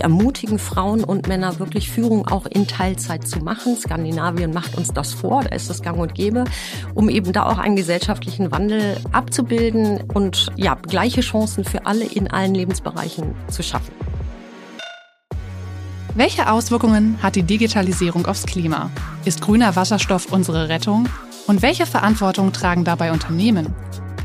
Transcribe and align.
Wir 0.00 0.04
ermutigen 0.04 0.58
Frauen 0.58 1.04
und 1.04 1.28
Männer 1.28 1.58
wirklich 1.58 1.90
Führung 1.90 2.26
auch 2.26 2.46
in 2.46 2.66
Teilzeit 2.66 3.28
zu 3.28 3.40
machen. 3.40 3.76
Skandinavien 3.76 4.50
macht 4.50 4.78
uns 4.78 4.94
das 4.94 5.12
vor, 5.12 5.44
da 5.44 5.54
ist 5.54 5.68
das 5.68 5.82
gang 5.82 5.98
und 5.98 6.14
gäbe, 6.14 6.44
um 6.94 7.10
eben 7.10 7.34
da 7.34 7.44
auch 7.44 7.58
einen 7.58 7.76
gesellschaftlichen 7.76 8.50
Wandel 8.50 8.96
abzubilden 9.12 10.00
und 10.14 10.52
ja, 10.56 10.74
gleiche 10.76 11.20
Chancen 11.20 11.64
für 11.64 11.84
alle 11.84 12.06
in 12.06 12.30
allen 12.30 12.54
Lebensbereichen 12.54 13.34
zu 13.50 13.62
schaffen. 13.62 13.92
Welche 16.14 16.50
Auswirkungen 16.50 17.18
hat 17.22 17.36
die 17.36 17.42
Digitalisierung 17.42 18.24
aufs 18.24 18.46
Klima? 18.46 18.88
Ist 19.26 19.42
grüner 19.42 19.76
Wasserstoff 19.76 20.32
unsere 20.32 20.70
Rettung? 20.70 21.10
Und 21.46 21.60
welche 21.60 21.84
Verantwortung 21.84 22.54
tragen 22.54 22.84
dabei 22.84 23.12
Unternehmen? 23.12 23.74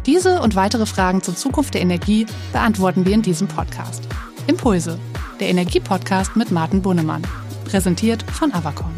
Diese 0.05 0.41
und 0.41 0.55
weitere 0.55 0.85
Fragen 0.85 1.21
zur 1.21 1.35
Zukunft 1.35 1.73
der 1.73 1.81
Energie 1.81 2.27
beantworten 2.53 3.05
wir 3.05 3.13
in 3.13 3.23
diesem 3.23 3.49
Podcast. 3.49 4.03
Impulse, 4.47 4.99
der 5.39 5.49
Energiepodcast 5.49 6.35
mit 6.35 6.51
Martin 6.51 6.81
Bunnemann. 6.81 7.21
Präsentiert 7.65 8.23
von 8.31 8.53
Avacon. 8.53 8.93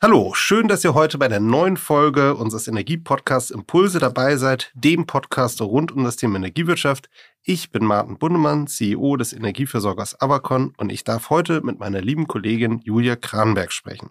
Hallo, 0.00 0.32
schön, 0.32 0.68
dass 0.68 0.84
ihr 0.84 0.94
heute 0.94 1.18
bei 1.18 1.26
der 1.26 1.40
neuen 1.40 1.76
Folge 1.76 2.36
unseres 2.36 2.68
Energiepodcasts 2.68 3.50
Impulse 3.50 3.98
dabei 3.98 4.36
seid, 4.36 4.70
dem 4.74 5.06
Podcast 5.06 5.60
rund 5.60 5.90
um 5.90 6.04
das 6.04 6.14
Thema 6.14 6.36
Energiewirtschaft. 6.36 7.10
Ich 7.42 7.72
bin 7.72 7.84
Martin 7.84 8.16
Bundemann, 8.16 8.68
CEO 8.68 9.16
des 9.16 9.32
Energieversorgers 9.32 10.20
Avacon 10.20 10.72
und 10.76 10.92
ich 10.92 11.02
darf 11.02 11.30
heute 11.30 11.62
mit 11.62 11.80
meiner 11.80 12.00
lieben 12.00 12.28
Kollegin 12.28 12.80
Julia 12.84 13.16
Kranberg 13.16 13.72
sprechen. 13.72 14.10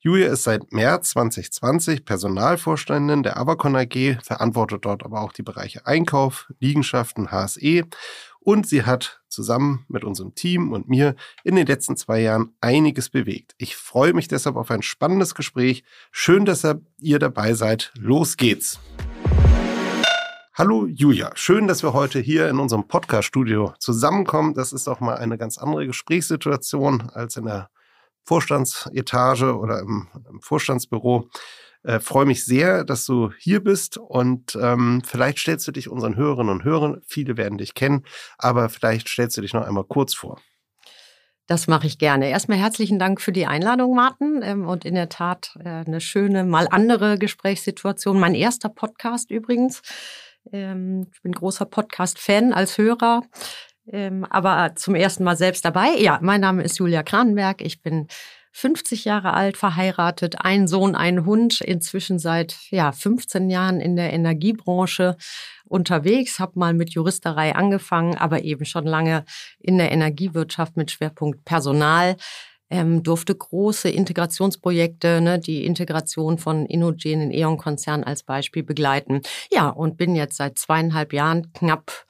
Julia 0.00 0.28
ist 0.28 0.44
seit 0.44 0.72
März 0.72 1.10
2020 1.10 2.04
Personalvorständin 2.04 3.24
der 3.24 3.36
Avacon 3.36 3.74
AG, 3.74 4.18
verantwortet 4.22 4.84
dort 4.84 5.04
aber 5.04 5.22
auch 5.22 5.32
die 5.32 5.42
Bereiche 5.42 5.88
Einkauf, 5.88 6.52
Liegenschaften, 6.60 7.32
HSE 7.32 7.82
und 8.38 8.68
sie 8.68 8.84
hat 8.84 9.20
zusammen 9.28 9.86
mit 9.88 10.04
unserem 10.04 10.36
Team 10.36 10.70
und 10.70 10.88
mir 10.88 11.16
in 11.42 11.56
den 11.56 11.66
letzten 11.66 11.96
zwei 11.96 12.20
Jahren 12.20 12.52
einiges 12.60 13.10
bewegt. 13.10 13.56
Ich 13.58 13.74
freue 13.74 14.12
mich 14.12 14.28
deshalb 14.28 14.54
auf 14.54 14.70
ein 14.70 14.82
spannendes 14.82 15.34
Gespräch. 15.34 15.82
Schön, 16.12 16.44
dass 16.44 16.64
ihr 17.00 17.18
dabei 17.18 17.54
seid. 17.54 17.92
Los 17.98 18.36
geht's. 18.36 18.78
Hallo 20.54 20.86
Julia, 20.86 21.32
schön, 21.34 21.66
dass 21.66 21.82
wir 21.82 21.92
heute 21.92 22.20
hier 22.20 22.48
in 22.48 22.60
unserem 22.60 22.86
Podcast-Studio 22.86 23.74
zusammenkommen. 23.80 24.54
Das 24.54 24.72
ist 24.72 24.86
auch 24.86 25.00
mal 25.00 25.16
eine 25.16 25.38
ganz 25.38 25.58
andere 25.58 25.88
Gesprächssituation 25.88 27.10
als 27.12 27.36
in 27.36 27.46
der 27.46 27.68
Vorstandsetage 28.28 29.58
oder 29.58 29.80
im, 29.80 30.06
im 30.30 30.40
Vorstandsbüro. 30.42 31.30
Äh, 31.82 32.00
freue 32.00 32.26
mich 32.26 32.44
sehr, 32.44 32.84
dass 32.84 33.06
du 33.06 33.32
hier 33.38 33.64
bist 33.64 33.96
und 33.96 34.58
ähm, 34.60 35.00
vielleicht 35.02 35.38
stellst 35.38 35.66
du 35.66 35.72
dich 35.72 35.88
unseren 35.88 36.16
Hörerinnen 36.16 36.52
und 36.52 36.64
Hörern, 36.64 37.00
viele 37.06 37.38
werden 37.38 37.56
dich 37.56 37.72
kennen, 37.72 38.04
aber 38.36 38.68
vielleicht 38.68 39.08
stellst 39.08 39.36
du 39.38 39.40
dich 39.40 39.54
noch 39.54 39.66
einmal 39.66 39.84
kurz 39.84 40.12
vor. 40.12 40.38
Das 41.46 41.66
mache 41.66 41.86
ich 41.86 41.98
gerne. 41.98 42.28
Erstmal 42.28 42.58
herzlichen 42.58 42.98
Dank 42.98 43.22
für 43.22 43.32
die 43.32 43.46
Einladung, 43.46 43.94
Martin. 43.94 44.42
Ähm, 44.42 44.68
und 44.68 44.84
in 44.84 44.94
der 44.94 45.08
Tat 45.08 45.56
äh, 45.64 45.84
eine 45.86 46.02
schöne, 46.02 46.44
mal 46.44 46.68
andere 46.70 47.16
Gesprächssituation. 47.16 48.20
Mein 48.20 48.34
erster 48.34 48.68
Podcast 48.68 49.30
übrigens. 49.30 49.80
Ähm, 50.52 51.06
ich 51.10 51.22
bin 51.22 51.32
großer 51.32 51.64
Podcast-Fan 51.64 52.52
als 52.52 52.76
Hörer, 52.76 53.22
ähm, 53.90 54.24
aber 54.28 54.74
zum 54.76 54.94
ersten 54.94 55.24
Mal 55.24 55.36
selbst 55.36 55.64
dabei. 55.64 55.90
Ja, 55.98 56.18
mein 56.22 56.40
Name 56.40 56.62
ist 56.62 56.78
Julia 56.78 57.02
Kranenberg. 57.02 57.62
Ich 57.62 57.82
bin 57.82 58.08
50 58.52 59.04
Jahre 59.04 59.34
alt, 59.34 59.56
verheiratet, 59.56 60.36
ein 60.40 60.66
Sohn, 60.66 60.96
ein 60.96 61.24
Hund, 61.24 61.60
inzwischen 61.60 62.18
seit 62.18 62.56
ja, 62.70 62.90
15 62.92 63.50
Jahren 63.50 63.80
in 63.80 63.94
der 63.94 64.12
Energiebranche 64.12 65.16
unterwegs, 65.64 66.38
habe 66.38 66.58
mal 66.58 66.74
mit 66.74 66.90
Juristerei 66.90 67.54
angefangen, 67.54 68.16
aber 68.16 68.42
eben 68.42 68.64
schon 68.64 68.84
lange 68.84 69.24
in 69.60 69.78
der 69.78 69.92
Energiewirtschaft 69.92 70.76
mit 70.76 70.90
Schwerpunkt 70.90 71.44
Personal. 71.44 72.16
Ähm, 72.70 73.02
durfte 73.02 73.34
große 73.34 73.88
Integrationsprojekte, 73.88 75.22
ne, 75.22 75.38
die 75.38 75.64
Integration 75.64 76.36
von 76.36 76.66
Innogen 76.66 77.22
in 77.22 77.30
E.ON-Konzern 77.30 78.04
als 78.04 78.24
Beispiel 78.24 78.62
begleiten. 78.62 79.22
Ja, 79.50 79.68
und 79.68 79.96
bin 79.96 80.14
jetzt 80.14 80.36
seit 80.36 80.58
zweieinhalb 80.58 81.14
Jahren 81.14 81.50
knapp 81.54 82.07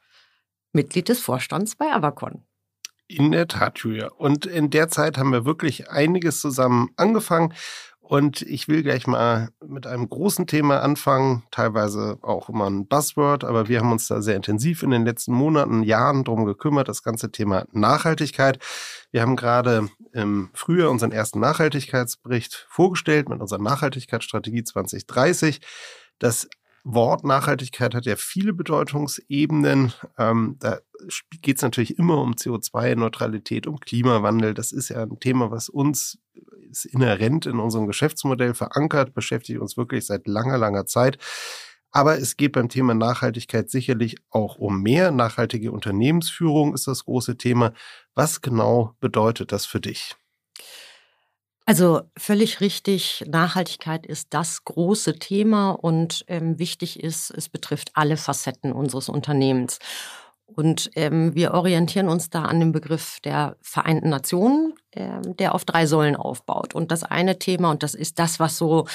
Mitglied 0.72 1.08
des 1.08 1.20
Vorstands 1.20 1.76
bei 1.76 1.92
Avacon. 1.92 2.44
In 3.06 3.32
der 3.32 3.48
Tat, 3.48 3.78
Julia. 3.78 4.08
Und 4.08 4.44
in 4.44 4.68
der 4.68 4.88
Zeit 4.88 5.16
haben 5.16 5.32
wir 5.32 5.46
wirklich 5.46 5.90
einiges 5.90 6.40
zusammen 6.40 6.90
angefangen. 6.96 7.54
Und 8.08 8.40
ich 8.40 8.68
will 8.68 8.82
gleich 8.82 9.06
mal 9.06 9.50
mit 9.66 9.86
einem 9.86 10.08
großen 10.08 10.46
Thema 10.46 10.80
anfangen, 10.80 11.42
teilweise 11.50 12.18
auch 12.22 12.48
immer 12.48 12.68
ein 12.68 12.86
Buzzword, 12.86 13.44
aber 13.44 13.68
wir 13.68 13.80
haben 13.80 13.92
uns 13.92 14.08
da 14.08 14.22
sehr 14.22 14.34
intensiv 14.34 14.82
in 14.82 14.90
den 14.90 15.04
letzten 15.04 15.34
Monaten, 15.34 15.82
Jahren 15.82 16.24
drum 16.24 16.46
gekümmert, 16.46 16.88
das 16.88 17.02
ganze 17.02 17.30
Thema 17.30 17.66
Nachhaltigkeit. 17.72 18.60
Wir 19.10 19.20
haben 19.20 19.36
gerade 19.36 19.90
im 20.14 20.48
Frühjahr 20.54 20.90
unseren 20.90 21.12
ersten 21.12 21.38
Nachhaltigkeitsbericht 21.40 22.66
vorgestellt 22.70 23.28
mit 23.28 23.42
unserer 23.42 23.60
Nachhaltigkeitsstrategie 23.60 24.64
2030. 24.64 25.60
Das 26.18 26.48
Wort 26.90 27.22
Nachhaltigkeit 27.22 27.94
hat 27.94 28.06
ja 28.06 28.16
viele 28.16 28.54
Bedeutungsebenen. 28.54 29.92
Ähm, 30.16 30.56
da 30.58 30.78
geht 31.42 31.56
es 31.56 31.62
natürlich 31.62 31.98
immer 31.98 32.20
um 32.22 32.32
CO2-Neutralität, 32.32 33.66
um 33.66 33.78
Klimawandel. 33.78 34.54
Das 34.54 34.72
ist 34.72 34.88
ja 34.88 35.02
ein 35.02 35.20
Thema, 35.20 35.50
was 35.50 35.68
uns 35.68 36.18
ist 36.70 36.86
inhärent 36.86 37.46
in 37.46 37.58
unserem 37.58 37.86
Geschäftsmodell 37.86 38.54
verankert, 38.54 39.14
beschäftigt 39.14 39.60
uns 39.60 39.76
wirklich 39.76 40.06
seit 40.06 40.26
langer, 40.26 40.58
langer 40.58 40.86
Zeit. 40.86 41.18
Aber 41.90 42.18
es 42.18 42.36
geht 42.36 42.52
beim 42.52 42.68
Thema 42.68 42.94
Nachhaltigkeit 42.94 43.70
sicherlich 43.70 44.16
auch 44.30 44.56
um 44.56 44.82
mehr. 44.82 45.10
Nachhaltige 45.10 45.72
Unternehmensführung 45.72 46.74
ist 46.74 46.86
das 46.86 47.04
große 47.04 47.36
Thema. 47.36 47.72
Was 48.14 48.40
genau 48.40 48.94
bedeutet 49.00 49.52
das 49.52 49.64
für 49.64 49.80
dich? 49.80 50.17
Also 51.68 52.00
völlig 52.16 52.62
richtig, 52.62 53.26
Nachhaltigkeit 53.28 54.06
ist 54.06 54.28
das 54.32 54.64
große 54.64 55.18
Thema 55.18 55.72
und 55.72 56.24
ähm, 56.26 56.58
wichtig 56.58 56.98
ist, 56.98 57.30
es 57.30 57.50
betrifft 57.50 57.90
alle 57.92 58.16
Facetten 58.16 58.72
unseres 58.72 59.10
Unternehmens. 59.10 59.78
Und 60.46 60.90
ähm, 60.94 61.34
wir 61.34 61.52
orientieren 61.52 62.08
uns 62.08 62.30
da 62.30 62.44
an 62.44 62.58
dem 62.58 62.72
Begriff 62.72 63.20
der 63.20 63.58
Vereinten 63.60 64.08
Nationen, 64.08 64.72
der 64.94 65.54
auf 65.54 65.64
drei 65.64 65.86
Säulen 65.86 66.16
aufbaut. 66.16 66.74
Und 66.74 66.90
das 66.90 67.04
eine 67.04 67.38
Thema, 67.38 67.70
und 67.70 67.82
das 67.82 67.94
ist 67.94 68.18
das, 68.18 68.40
was 68.40 68.56
so 68.56 68.86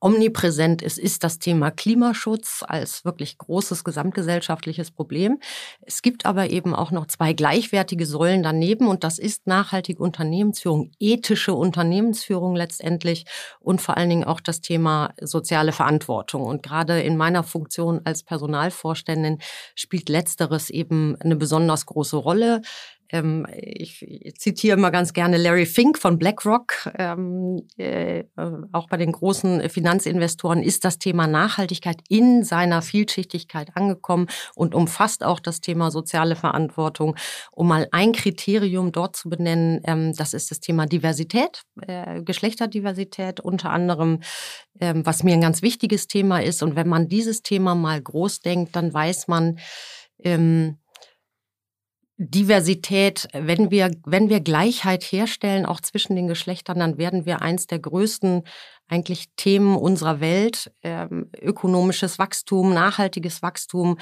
omnipräsent 0.00 0.82
ist, 0.82 0.98
ist 0.98 1.22
das 1.22 1.38
Thema 1.38 1.70
Klimaschutz 1.70 2.64
als 2.66 3.04
wirklich 3.04 3.38
großes 3.38 3.84
gesamtgesellschaftliches 3.84 4.90
Problem. 4.90 5.38
Es 5.82 6.02
gibt 6.02 6.26
aber 6.26 6.50
eben 6.50 6.74
auch 6.74 6.90
noch 6.90 7.06
zwei 7.06 7.34
gleichwertige 7.34 8.06
Säulen 8.06 8.42
daneben, 8.42 8.88
und 8.88 9.04
das 9.04 9.18
ist 9.18 9.46
nachhaltige 9.46 10.02
Unternehmensführung, 10.02 10.90
ethische 10.98 11.54
Unternehmensführung 11.54 12.56
letztendlich 12.56 13.26
und 13.60 13.80
vor 13.80 13.96
allen 13.96 14.10
Dingen 14.10 14.24
auch 14.24 14.40
das 14.40 14.60
Thema 14.60 15.12
soziale 15.20 15.72
Verantwortung. 15.72 16.42
Und 16.42 16.62
gerade 16.62 17.00
in 17.00 17.16
meiner 17.16 17.44
Funktion 17.44 18.00
als 18.04 18.22
Personalvorständin 18.22 19.38
spielt 19.76 20.08
letzteres 20.08 20.70
eben 20.70 21.14
eine 21.20 21.36
besonders 21.36 21.86
große 21.86 22.16
Rolle 22.16 22.62
ähm, 23.12 23.46
ich, 23.54 24.02
ich 24.02 24.34
zitiere 24.36 24.76
immer 24.76 24.90
ganz 24.90 25.12
gerne 25.12 25.36
Larry 25.36 25.66
Fink 25.66 25.98
von 25.98 26.18
BlackRock. 26.18 26.90
Ähm, 26.98 27.62
äh, 27.76 28.24
auch 28.72 28.88
bei 28.88 28.96
den 28.96 29.12
großen 29.12 29.68
Finanzinvestoren 29.68 30.62
ist 30.62 30.84
das 30.84 30.98
Thema 30.98 31.26
Nachhaltigkeit 31.26 32.00
in 32.08 32.42
seiner 32.42 32.80
Vielschichtigkeit 32.82 33.76
angekommen 33.76 34.26
und 34.54 34.74
umfasst 34.74 35.24
auch 35.24 35.40
das 35.40 35.60
Thema 35.60 35.90
soziale 35.90 36.36
Verantwortung. 36.36 37.16
Um 37.52 37.68
mal 37.68 37.86
ein 37.92 38.12
Kriterium 38.12 38.92
dort 38.92 39.14
zu 39.14 39.28
benennen, 39.28 39.80
ähm, 39.84 40.14
das 40.16 40.32
ist 40.32 40.50
das 40.50 40.60
Thema 40.60 40.86
Diversität, 40.86 41.62
äh, 41.86 42.22
Geschlechterdiversität 42.22 43.40
unter 43.40 43.70
anderem, 43.70 44.20
ähm, 44.80 45.04
was 45.04 45.22
mir 45.22 45.34
ein 45.34 45.40
ganz 45.42 45.60
wichtiges 45.60 46.08
Thema 46.08 46.42
ist. 46.42 46.62
Und 46.62 46.76
wenn 46.76 46.88
man 46.88 47.08
dieses 47.08 47.42
Thema 47.42 47.74
mal 47.74 48.00
groß 48.00 48.40
denkt, 48.40 48.74
dann 48.74 48.92
weiß 48.92 49.28
man, 49.28 49.58
ähm, 50.24 50.78
Diversität, 52.18 53.26
wenn 53.32 53.70
wir, 53.70 53.90
wenn 54.04 54.28
wir 54.28 54.40
Gleichheit 54.40 55.02
herstellen, 55.02 55.66
auch 55.66 55.80
zwischen 55.80 56.14
den 56.14 56.28
Geschlechtern, 56.28 56.78
dann 56.78 56.98
werden 56.98 57.26
wir 57.26 57.42
eins 57.42 57.66
der 57.66 57.78
größten 57.78 58.42
eigentlich 58.88 59.30
Themen 59.36 59.76
unserer 59.76 60.20
Welt, 60.20 60.70
ähm, 60.82 61.30
ökonomisches 61.40 62.18
Wachstum, 62.18 62.74
nachhaltiges 62.74 63.42
Wachstum, 63.42 63.98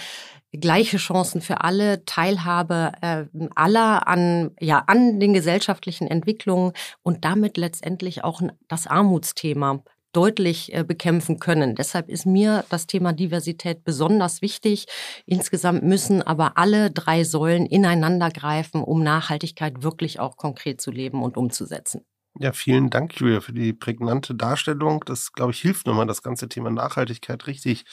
gleiche 0.52 0.96
Chancen 0.96 1.40
für 1.40 1.62
alle, 1.62 2.04
Teilhabe 2.04 2.92
äh, 3.00 3.24
aller 3.54 4.08
an, 4.08 4.50
ja, 4.58 4.82
an 4.86 5.20
den 5.20 5.32
gesellschaftlichen 5.32 6.08
Entwicklungen 6.08 6.72
und 7.02 7.24
damit 7.24 7.56
letztendlich 7.56 8.24
auch 8.24 8.42
das 8.66 8.88
Armutsthema 8.88 9.84
deutlich 10.12 10.74
äh, 10.74 10.84
bekämpfen 10.84 11.38
können. 11.38 11.74
Deshalb 11.74 12.08
ist 12.08 12.26
mir 12.26 12.64
das 12.68 12.86
Thema 12.86 13.12
Diversität 13.12 13.84
besonders 13.84 14.42
wichtig. 14.42 14.86
Insgesamt 15.26 15.82
müssen 15.82 16.22
aber 16.22 16.56
alle 16.58 16.90
drei 16.90 17.24
Säulen 17.24 17.66
ineinander 17.66 18.30
greifen, 18.30 18.82
um 18.82 19.02
Nachhaltigkeit 19.02 19.82
wirklich 19.82 20.20
auch 20.20 20.36
konkret 20.36 20.80
zu 20.80 20.90
leben 20.90 21.22
und 21.22 21.36
umzusetzen. 21.36 22.04
Ja, 22.38 22.52
vielen 22.52 22.90
Dank, 22.90 23.18
Julia, 23.18 23.40
für 23.40 23.52
die 23.52 23.72
prägnante 23.72 24.34
Darstellung. 24.34 25.02
Das, 25.04 25.32
glaube 25.32 25.52
ich, 25.52 25.60
hilft 25.60 25.86
nochmal, 25.86 26.06
das 26.06 26.22
ganze 26.22 26.48
Thema 26.48 26.70
Nachhaltigkeit 26.70 27.46
richtig 27.46 27.84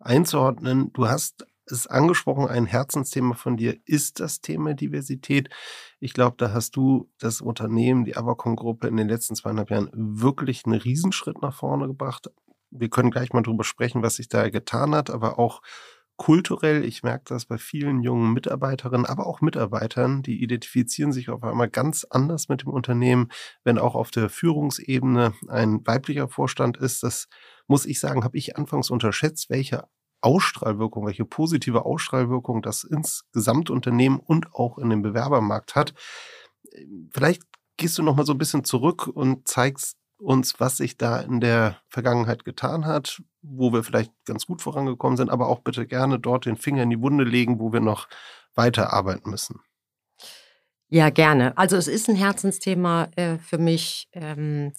einzuordnen. 0.00 0.92
Du 0.92 1.08
hast 1.08 1.46
es 1.66 1.86
angesprochen, 1.86 2.46
ein 2.46 2.66
Herzensthema 2.66 3.34
von 3.34 3.56
dir 3.56 3.76
ist 3.84 4.20
das 4.20 4.40
Thema 4.40 4.74
Diversität. 4.74 5.48
Ich 5.98 6.12
glaube, 6.12 6.36
da 6.38 6.52
hast 6.52 6.76
du 6.76 7.10
das 7.18 7.40
Unternehmen, 7.40 8.04
die 8.04 8.16
Avacon-Gruppe 8.16 8.86
in 8.86 8.96
den 8.96 9.08
letzten 9.08 9.34
zweieinhalb 9.34 9.70
Jahren 9.70 9.90
wirklich 9.94 10.66
einen 10.66 10.78
Riesenschritt 10.78 11.40
nach 11.40 11.54
vorne 11.54 11.86
gebracht. 11.86 12.30
Wir 12.70 12.90
können 12.90 13.10
gleich 13.10 13.32
mal 13.32 13.42
drüber 13.42 13.64
sprechen, 13.64 14.02
was 14.02 14.16
sich 14.16 14.28
da 14.28 14.48
getan 14.50 14.94
hat, 14.94 15.08
aber 15.10 15.38
auch 15.38 15.62
kulturell, 16.16 16.84
ich 16.84 17.02
merke 17.02 17.24
das 17.28 17.44
bei 17.46 17.58
vielen 17.58 18.02
jungen 18.02 18.32
Mitarbeiterinnen, 18.32 19.06
aber 19.06 19.26
auch 19.26 19.40
Mitarbeitern, 19.40 20.22
die 20.22 20.42
identifizieren 20.42 21.12
sich 21.12 21.28
auf 21.28 21.42
einmal 21.42 21.68
ganz 21.68 22.06
anders 22.08 22.48
mit 22.48 22.62
dem 22.62 22.70
Unternehmen, 22.70 23.28
wenn 23.64 23.78
auch 23.78 23.94
auf 23.94 24.10
der 24.10 24.28
Führungsebene 24.28 25.34
ein 25.48 25.86
weiblicher 25.86 26.28
Vorstand 26.28 26.78
ist. 26.78 27.02
Das 27.02 27.28
muss 27.66 27.86
ich 27.86 28.00
sagen, 28.00 28.24
habe 28.24 28.38
ich 28.38 28.56
anfangs 28.56 28.90
unterschätzt, 28.90 29.50
welche 29.50 29.84
Ausstrahlwirkung, 30.20 31.06
welche 31.06 31.24
positive 31.24 31.84
Ausstrahlwirkung 31.84 32.62
das 32.62 32.84
ins 32.84 33.24
Gesamtunternehmen 33.32 34.18
und 34.18 34.54
auch 34.54 34.78
in 34.78 34.90
den 34.90 35.02
Bewerbermarkt 35.02 35.74
hat. 35.74 35.94
Vielleicht 37.12 37.42
gehst 37.76 37.98
du 37.98 38.02
noch 38.02 38.16
mal 38.16 38.26
so 38.26 38.32
ein 38.32 38.38
bisschen 38.38 38.64
zurück 38.64 39.06
und 39.06 39.46
zeigst 39.46 39.96
uns, 40.18 40.58
was 40.58 40.78
sich 40.78 40.96
da 40.96 41.20
in 41.20 41.40
der 41.40 41.76
Vergangenheit 41.88 42.44
getan 42.44 42.86
hat, 42.86 43.22
wo 43.42 43.72
wir 43.72 43.84
vielleicht 43.84 44.12
ganz 44.24 44.46
gut 44.46 44.62
vorangekommen 44.62 45.16
sind, 45.16 45.30
aber 45.30 45.48
auch 45.48 45.60
bitte 45.60 45.86
gerne 45.86 46.18
dort 46.18 46.46
den 46.46 46.56
Finger 46.56 46.82
in 46.82 46.90
die 46.90 47.00
Wunde 47.00 47.24
legen, 47.24 47.60
wo 47.60 47.72
wir 47.72 47.80
noch 47.80 48.08
weiterarbeiten 48.54 49.30
müssen. 49.30 49.60
Ja, 50.88 51.10
gerne. 51.10 51.56
Also 51.58 51.76
es 51.76 51.88
ist 51.88 52.08
ein 52.08 52.16
Herzensthema 52.16 53.08
äh, 53.16 53.38
für 53.38 53.58
mich. 53.58 54.08
Ähm, 54.12 54.72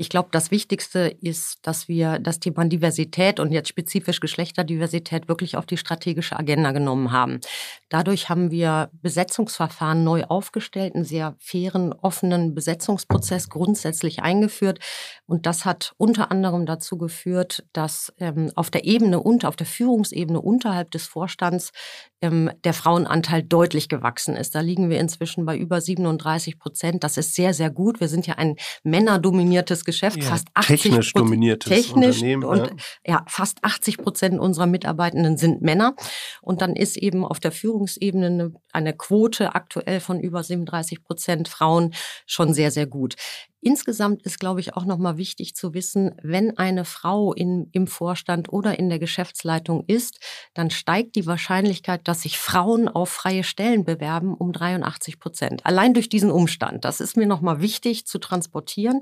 ich 0.00 0.08
glaube, 0.10 0.28
das 0.30 0.52
Wichtigste 0.52 1.16
ist, 1.20 1.58
dass 1.66 1.88
wir 1.88 2.20
das 2.20 2.38
Thema 2.38 2.64
Diversität 2.64 3.40
und 3.40 3.50
jetzt 3.50 3.68
spezifisch 3.68 4.20
Geschlechterdiversität 4.20 5.26
wirklich 5.26 5.56
auf 5.56 5.66
die 5.66 5.76
strategische 5.76 6.38
Agenda 6.38 6.70
genommen 6.70 7.10
haben. 7.10 7.40
Dadurch 7.88 8.28
haben 8.28 8.52
wir 8.52 8.90
Besetzungsverfahren 8.92 10.04
neu 10.04 10.22
aufgestellt, 10.22 10.94
einen 10.94 11.04
sehr 11.04 11.34
fairen, 11.40 11.92
offenen 11.92 12.54
Besetzungsprozess 12.54 13.48
grundsätzlich 13.48 14.22
eingeführt. 14.22 14.78
Und 15.26 15.46
das 15.46 15.64
hat 15.64 15.94
unter 15.96 16.30
anderem 16.30 16.64
dazu 16.64 16.96
geführt, 16.96 17.64
dass 17.72 18.12
ähm, 18.18 18.52
auf 18.54 18.70
der 18.70 18.84
Ebene 18.84 19.20
und 19.20 19.44
auf 19.44 19.56
der 19.56 19.66
Führungsebene 19.66 20.40
unterhalb 20.40 20.92
des 20.92 21.08
Vorstands 21.08 21.72
ähm, 22.20 22.50
der 22.64 22.74
Frauenanteil 22.74 23.42
deutlich 23.42 23.88
gewachsen 23.88 24.36
ist. 24.36 24.54
Da 24.54 24.60
liegen 24.60 24.90
wir 24.90 25.00
inzwischen 25.00 25.44
bei 25.44 25.56
über 25.56 25.80
37 25.80 26.58
Prozent. 26.58 27.04
Das 27.04 27.16
ist 27.16 27.34
sehr, 27.34 27.54
sehr 27.54 27.70
gut. 27.70 28.00
Wir 28.00 28.08
sind 28.08 28.26
ja 28.26 28.34
ein 28.34 28.56
männerdominiertes 28.82 29.84
Geschäft, 29.88 30.18
Ja, 30.22 30.28
fast 30.28 30.48
80 30.52 30.82
technisch 30.82 31.12
Prozent- 31.12 31.16
dominiertes 31.26 31.72
technisch 31.72 32.16
Unternehmen, 32.16 32.44
und 32.44 32.58
ja. 33.06 33.14
ja, 33.14 33.24
fast 33.26 33.64
80 33.64 33.96
Prozent 33.96 34.38
unserer 34.38 34.66
Mitarbeitenden 34.66 35.38
sind 35.38 35.62
Männer. 35.62 35.94
Und 36.42 36.60
dann 36.60 36.76
ist 36.76 36.98
eben 36.98 37.24
auf 37.24 37.40
der 37.40 37.52
Führungsebene 37.52 38.26
eine, 38.26 38.52
eine 38.72 38.92
Quote 38.92 39.54
aktuell 39.54 40.00
von 40.00 40.20
über 40.20 40.42
37 40.42 41.02
Prozent 41.02 41.48
Frauen 41.48 41.94
schon 42.26 42.52
sehr, 42.52 42.70
sehr 42.70 42.86
gut. 42.86 43.14
Insgesamt 43.60 44.22
ist, 44.22 44.38
glaube 44.38 44.60
ich, 44.60 44.74
auch 44.76 44.84
nochmal 44.84 45.16
wichtig 45.16 45.56
zu 45.56 45.74
wissen, 45.74 46.14
wenn 46.22 46.56
eine 46.58 46.84
Frau 46.84 47.32
in, 47.32 47.68
im 47.72 47.88
Vorstand 47.88 48.52
oder 48.52 48.78
in 48.78 48.88
der 48.88 49.00
Geschäftsleitung 49.00 49.84
ist, 49.88 50.20
dann 50.54 50.70
steigt 50.70 51.16
die 51.16 51.26
Wahrscheinlichkeit, 51.26 52.06
dass 52.06 52.22
sich 52.22 52.38
Frauen 52.38 52.88
auf 52.88 53.08
freie 53.10 53.42
Stellen 53.42 53.84
bewerben, 53.84 54.34
um 54.34 54.52
83 54.52 55.18
Prozent. 55.18 55.66
Allein 55.66 55.92
durch 55.92 56.08
diesen 56.08 56.30
Umstand. 56.30 56.84
Das 56.84 57.00
ist 57.00 57.16
mir 57.16 57.26
nochmal 57.26 57.60
wichtig 57.60 58.06
zu 58.06 58.18
transportieren. 58.18 59.00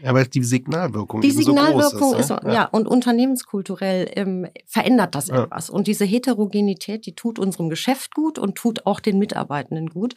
Ja, 0.00 0.14
weil 0.14 0.26
die 0.26 0.44
Signalwirkung 0.44 1.20
Die 1.20 1.28
eben 1.28 1.42
so 1.42 1.52
groß 1.52 1.60
Signalwirkung 1.66 2.14
ist. 2.14 2.30
ist, 2.30 2.42
ne? 2.44 2.54
ja. 2.54 2.64
und 2.66 2.86
unternehmenskulturell 2.86 4.10
ähm, 4.14 4.46
verändert 4.66 5.16
das 5.16 5.26
Ja. 5.28 5.44
etwas. 5.44 5.70
Und 5.70 5.88
diese 5.88 6.04
Heterogenität, 6.04 7.04
die 7.04 7.14
tut 7.14 7.40
unserem 7.40 7.68
Geschäft 7.68 8.14
gut 8.14 8.38
und 8.38 8.54
tut 8.54 8.86
auch 8.86 9.00
den 9.00 9.18
Mitarbeitenden 9.18 9.88
gut. 9.88 10.14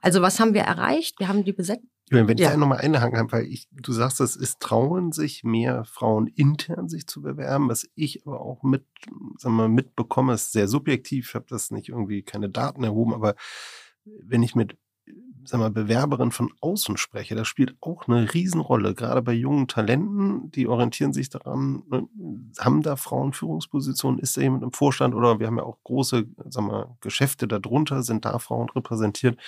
Also 0.00 0.22
was 0.22 0.40
haben 0.40 0.54
wir 0.54 0.62
erreicht? 0.62 1.18
Wir 1.18 1.28
haben 1.28 1.44
die 1.44 1.52
Besetzung. 1.52 1.88
Julian, 2.10 2.28
wenn 2.28 2.38
ich 2.38 2.42
Ja. 2.44 2.50
da 2.50 2.56
nochmal 2.56 2.78
einhaken 2.78 3.14
kann, 3.16 3.32
weil 3.32 3.44
ich, 3.46 3.68
du 3.72 3.92
sagst, 3.92 4.20
es 4.20 4.36
ist 4.36 4.60
trauen 4.60 5.12
sich 5.12 5.44
mehr 5.44 5.84
Frauen 5.84 6.26
intern 6.26 6.88
sich 6.88 7.06
zu 7.06 7.22
bewerben, 7.22 7.68
was 7.68 7.88
ich 7.94 8.26
aber 8.26 8.40
auch 8.40 8.62
mit, 8.62 8.84
sagen 9.38 9.54
wir, 9.56 9.62
mal, 9.62 9.68
mitbekomme, 9.68 10.34
ist 10.34 10.52
sehr 10.52 10.68
subjektiv, 10.68 11.28
ich 11.30 11.34
habe 11.34 11.46
das 11.48 11.70
nicht 11.70 11.88
irgendwie 11.88 12.22
keine 12.22 12.50
Daten 12.50 12.82
erhoben, 12.84 13.14
aber 13.14 13.34
wenn 14.04 14.42
ich 14.42 14.54
mit 14.54 14.76
sagen 15.44 15.62
wir, 15.62 15.70
Bewerberinnen 15.70 16.32
von 16.32 16.52
außen 16.60 16.96
spreche, 16.96 17.34
das 17.34 17.48
spielt 17.48 17.76
auch 17.80 18.06
eine 18.06 18.32
Riesenrolle, 18.34 18.94
gerade 18.94 19.22
bei 19.22 19.32
jungen 19.32 19.68
Talenten, 19.68 20.50
die 20.52 20.68
orientieren 20.68 21.12
sich 21.12 21.30
daran, 21.30 21.82
ne, 21.90 22.06
haben 22.58 22.82
da 22.82 22.96
Frauen 22.96 23.32
Führungspositionen, 23.32 24.18
ist 24.20 24.36
da 24.36 24.42
jemand 24.42 24.62
im 24.62 24.72
Vorstand? 24.72 25.14
Oder 25.14 25.40
wir 25.40 25.46
haben 25.46 25.56
ja 25.56 25.64
auch 25.64 25.78
große 25.84 26.26
sagen 26.48 26.66
wir, 26.68 26.96
Geschäfte 27.00 27.48
darunter, 27.48 28.02
sind 28.02 28.24
da 28.24 28.38
Frauen 28.38 28.68
repräsentiert. 28.70 29.38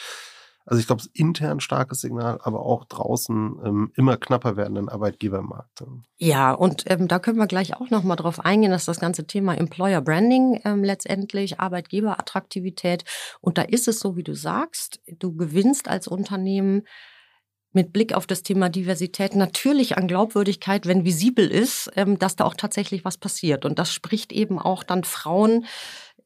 Also 0.64 0.80
ich 0.80 0.86
glaube, 0.86 1.00
es 1.00 1.06
ist 1.06 1.18
intern 1.18 1.60
starkes 1.60 2.00
Signal, 2.00 2.38
aber 2.42 2.60
auch 2.64 2.84
draußen 2.84 3.60
ähm, 3.64 3.92
immer 3.96 4.16
knapper 4.16 4.56
werdenden 4.56 4.88
Arbeitgebermarkt. 4.88 5.84
Ja, 6.18 6.52
und 6.52 6.84
ähm, 6.86 7.08
da 7.08 7.18
können 7.18 7.38
wir 7.38 7.46
gleich 7.46 7.74
auch 7.74 7.90
noch 7.90 8.04
mal 8.04 8.16
drauf 8.16 8.40
eingehen, 8.44 8.70
dass 8.70 8.84
das 8.84 9.00
ganze 9.00 9.26
Thema 9.26 9.54
Employer 9.54 10.00
Branding 10.00 10.60
ähm, 10.64 10.84
letztendlich, 10.84 11.58
Arbeitgeberattraktivität. 11.60 13.04
Und 13.40 13.58
da 13.58 13.62
ist 13.62 13.88
es 13.88 13.98
so, 13.98 14.16
wie 14.16 14.24
du 14.24 14.34
sagst, 14.34 15.00
du 15.06 15.34
gewinnst 15.34 15.88
als 15.88 16.06
Unternehmen 16.06 16.82
mit 17.72 17.92
Blick 17.92 18.14
auf 18.14 18.26
das 18.26 18.42
Thema 18.42 18.68
Diversität 18.68 19.34
natürlich 19.34 19.96
an 19.96 20.06
Glaubwürdigkeit, 20.06 20.86
wenn 20.86 21.04
visibel 21.04 21.50
ist, 21.50 21.90
ähm, 21.96 22.18
dass 22.18 22.36
da 22.36 22.44
auch 22.44 22.54
tatsächlich 22.54 23.04
was 23.04 23.16
passiert. 23.16 23.64
Und 23.64 23.78
das 23.78 23.92
spricht 23.92 24.32
eben 24.32 24.58
auch 24.58 24.84
dann 24.84 25.04
Frauen 25.04 25.64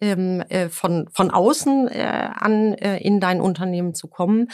ähm, 0.01 0.43
äh, 0.49 0.69
von, 0.69 1.09
von 1.13 1.31
außen 1.31 1.89
äh, 1.89 2.31
an, 2.35 2.75
äh, 2.75 2.99
in 2.99 3.21
dein 3.21 3.41
Unternehmen 3.41 3.95
zu 3.95 4.09
kommen. 4.09 4.49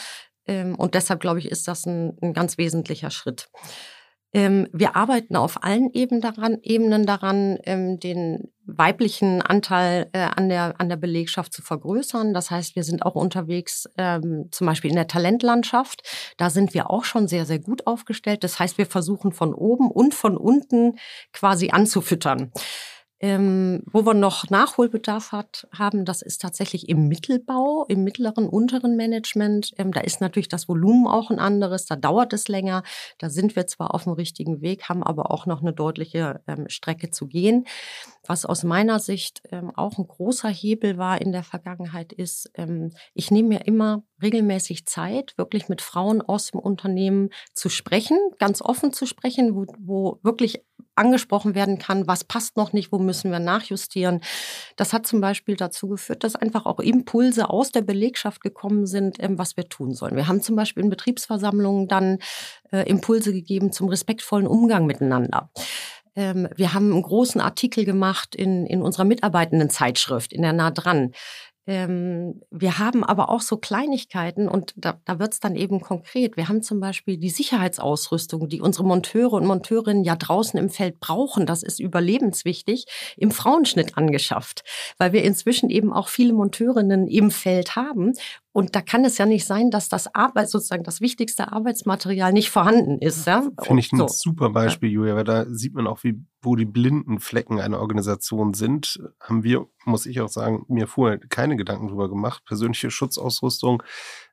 Ähm, 0.47 0.75
und 0.75 0.95
deshalb, 0.95 1.19
glaube 1.19 1.39
ich, 1.39 1.49
ist 1.49 1.67
das 1.67 1.85
ein, 1.85 2.17
ein 2.21 2.33
ganz 2.33 2.57
wesentlicher 2.57 3.11
Schritt. 3.11 3.49
Ähm, 4.35 4.67
wir 4.73 4.95
arbeiten 4.95 5.35
auf 5.35 5.63
allen 5.63 5.91
Ebenen 5.93 6.21
daran, 6.21 6.57
Ebenen 6.63 7.05
daran 7.05 7.59
ähm, 7.65 7.99
den 7.99 8.51
weiblichen 8.65 9.43
Anteil 9.43 10.09
äh, 10.13 10.21
an, 10.21 10.49
der, 10.49 10.79
an 10.79 10.89
der 10.89 10.95
Belegschaft 10.95 11.53
zu 11.53 11.61
vergrößern. 11.61 12.33
Das 12.33 12.49
heißt, 12.49 12.75
wir 12.75 12.83
sind 12.83 13.05
auch 13.05 13.13
unterwegs, 13.13 13.87
ähm, 13.97 14.47
zum 14.51 14.65
Beispiel 14.65 14.89
in 14.89 14.95
der 14.95 15.07
Talentlandschaft. 15.07 16.01
Da 16.37 16.49
sind 16.49 16.73
wir 16.73 16.89
auch 16.89 17.03
schon 17.03 17.27
sehr, 17.27 17.45
sehr 17.45 17.59
gut 17.59 17.85
aufgestellt. 17.85 18.43
Das 18.43 18.59
heißt, 18.59 18.79
wir 18.79 18.87
versuchen 18.87 19.33
von 19.33 19.53
oben 19.53 19.91
und 19.91 20.15
von 20.15 20.35
unten 20.35 20.97
quasi 21.31 21.69
anzufüttern. 21.69 22.51
Ähm, 23.19 23.83
wo 23.85 24.05
wir 24.05 24.13
noch 24.13 24.49
Nachholbedarf 24.49 25.31
hat, 25.31 25.67
haben, 25.71 26.03
das 26.03 26.21
ist 26.21 26.41
tatsächlich 26.41 26.89
im 26.89 27.07
Mittelbau, 27.07 27.85
im 27.87 28.03
mittleren, 28.03 28.49
unteren 28.49 28.97
Management. 28.97 29.71
Ähm, 29.77 29.91
da 29.91 30.01
ist 30.01 30.19
natürlich 30.19 30.49
das 30.49 30.67
Volumen 30.67 31.07
auch 31.07 31.29
ein 31.29 31.39
anderes, 31.39 31.85
da 31.85 31.95
dauert 31.95 32.33
es 32.33 32.47
länger. 32.49 32.83
Da 33.19 33.29
sind 33.29 33.55
wir 33.55 33.65
zwar 33.67 33.93
auf 33.93 34.03
dem 34.03 34.13
richtigen 34.13 34.61
Weg, 34.61 34.89
haben 34.89 35.03
aber 35.03 35.31
auch 35.31 35.45
noch 35.45 35.61
eine 35.61 35.71
deutliche 35.71 36.41
ähm, 36.47 36.67
Strecke 36.67 37.11
zu 37.11 37.27
gehen. 37.27 37.65
Was 38.25 38.45
aus 38.45 38.63
meiner 38.63 38.99
Sicht 38.99 39.41
ähm, 39.51 39.71
auch 39.75 39.97
ein 39.97 40.07
großer 40.07 40.49
Hebel 40.49 40.97
war 40.97 41.21
in 41.21 41.31
der 41.31 41.43
Vergangenheit 41.43 42.13
ist, 42.13 42.51
ähm, 42.55 42.91
ich 43.13 43.31
nehme 43.31 43.49
mir 43.49 43.67
immer 43.67 44.03
regelmäßig 44.21 44.85
Zeit, 44.85 45.33
wirklich 45.37 45.69
mit 45.69 45.81
Frauen 45.81 46.21
aus 46.21 46.51
dem 46.51 46.59
Unternehmen 46.59 47.29
zu 47.53 47.69
sprechen, 47.69 48.17
ganz 48.39 48.61
offen 48.61 48.93
zu 48.93 49.05
sprechen, 49.05 49.55
wo, 49.55 49.65
wo 49.77 50.19
wirklich 50.23 50.63
angesprochen 50.95 51.55
werden 51.55 51.79
kann, 51.79 52.07
was 52.07 52.23
passt 52.23 52.57
noch 52.57 52.73
nicht, 52.73 52.91
wo 52.91 52.99
müssen 52.99 53.31
wir 53.31 53.39
nachjustieren. 53.39 54.21
Das 54.75 54.93
hat 54.93 55.07
zum 55.07 55.21
Beispiel 55.21 55.55
dazu 55.55 55.87
geführt, 55.87 56.23
dass 56.23 56.35
einfach 56.35 56.65
auch 56.65 56.79
Impulse 56.79 57.49
aus 57.49 57.71
der 57.71 57.81
Belegschaft 57.81 58.41
gekommen 58.41 58.85
sind, 58.85 59.17
ähm, 59.19 59.37
was 59.37 59.57
wir 59.57 59.69
tun 59.69 59.93
sollen. 59.93 60.15
Wir 60.15 60.27
haben 60.27 60.41
zum 60.41 60.55
Beispiel 60.55 60.83
in 60.83 60.89
Betriebsversammlungen 60.89 61.87
dann 61.87 62.19
äh, 62.71 62.87
Impulse 62.89 63.33
gegeben 63.33 63.71
zum 63.71 63.89
respektvollen 63.89 64.47
Umgang 64.47 64.85
miteinander. 64.85 65.49
Ähm, 66.15 66.47
wir 66.55 66.73
haben 66.73 66.91
einen 66.91 67.01
großen 67.01 67.41
Artikel 67.41 67.85
gemacht 67.85 68.35
in, 68.35 68.65
in 68.65 68.81
unserer 68.81 69.05
Mitarbeitendenzeitschrift, 69.05 70.31
in 70.31 70.43
der 70.43 70.53
Nah 70.53 70.71
dran. 70.71 71.11
Ähm, 71.65 72.41
wir 72.51 72.77
haben 72.77 73.05
aber 73.05 73.29
auch 73.29 73.41
so 73.41 73.55
Kleinigkeiten 73.55 74.49
und 74.49 74.73
da, 74.75 74.99
da 75.05 75.19
wird 75.19 75.33
es 75.33 75.39
dann 75.39 75.55
eben 75.55 75.79
konkret. 75.79 76.35
Wir 76.35 76.49
haben 76.49 76.61
zum 76.61 76.81
Beispiel 76.81 77.17
die 77.17 77.29
Sicherheitsausrüstung, 77.29 78.49
die 78.49 78.59
unsere 78.59 78.83
Monteure 78.85 79.33
und 79.33 79.45
Monteurinnen 79.45 80.03
ja 80.03 80.17
draußen 80.17 80.59
im 80.59 80.69
Feld 80.69 80.99
brauchen. 80.99 81.45
Das 81.45 81.63
ist 81.63 81.79
überlebenswichtig, 81.79 82.85
im 83.15 83.31
Frauenschnitt 83.31 83.97
angeschafft, 83.97 84.63
weil 84.97 85.13
wir 85.13 85.23
inzwischen 85.23 85.69
eben 85.69 85.93
auch 85.93 86.09
viele 86.09 86.33
Monteurinnen 86.33 87.07
im 87.07 87.31
Feld 87.31 87.77
haben. 87.77 88.13
Und 88.51 88.75
da 88.75 88.81
kann 88.81 89.05
es 89.05 89.17
ja 89.17 89.25
nicht 89.25 89.45
sein, 89.45 89.71
dass 89.71 89.87
das 89.89 90.13
Arbeit, 90.13 90.49
sozusagen 90.49 90.83
das 90.83 91.01
wichtigste 91.01 91.51
Arbeitsmaterial 91.51 92.33
nicht 92.33 92.49
vorhanden 92.49 92.99
ist. 92.99 93.25
Ja? 93.25 93.49
Finde 93.61 93.79
ich 93.79 93.91
ein 93.93 93.97
So. 93.97 94.07
super 94.07 94.49
Beispiel, 94.49 94.89
Julia, 94.89 95.15
weil 95.15 95.23
da 95.23 95.45
sieht 95.45 95.73
man 95.73 95.87
auch, 95.87 96.03
wie 96.03 96.23
wo 96.43 96.55
die 96.55 96.65
blinden 96.65 97.19
Flecken 97.19 97.59
einer 97.59 97.79
Organisation 97.79 98.53
sind, 98.53 98.99
haben 99.19 99.43
wir, 99.43 99.67
muss 99.85 100.05
ich 100.05 100.21
auch 100.21 100.29
sagen, 100.29 100.65
mir 100.67 100.87
vorher 100.87 101.17
keine 101.17 101.55
Gedanken 101.55 101.87
drüber 101.87 102.09
gemacht. 102.09 102.43
Persönliche 102.45 102.91
Schutzausrüstung. 102.91 103.81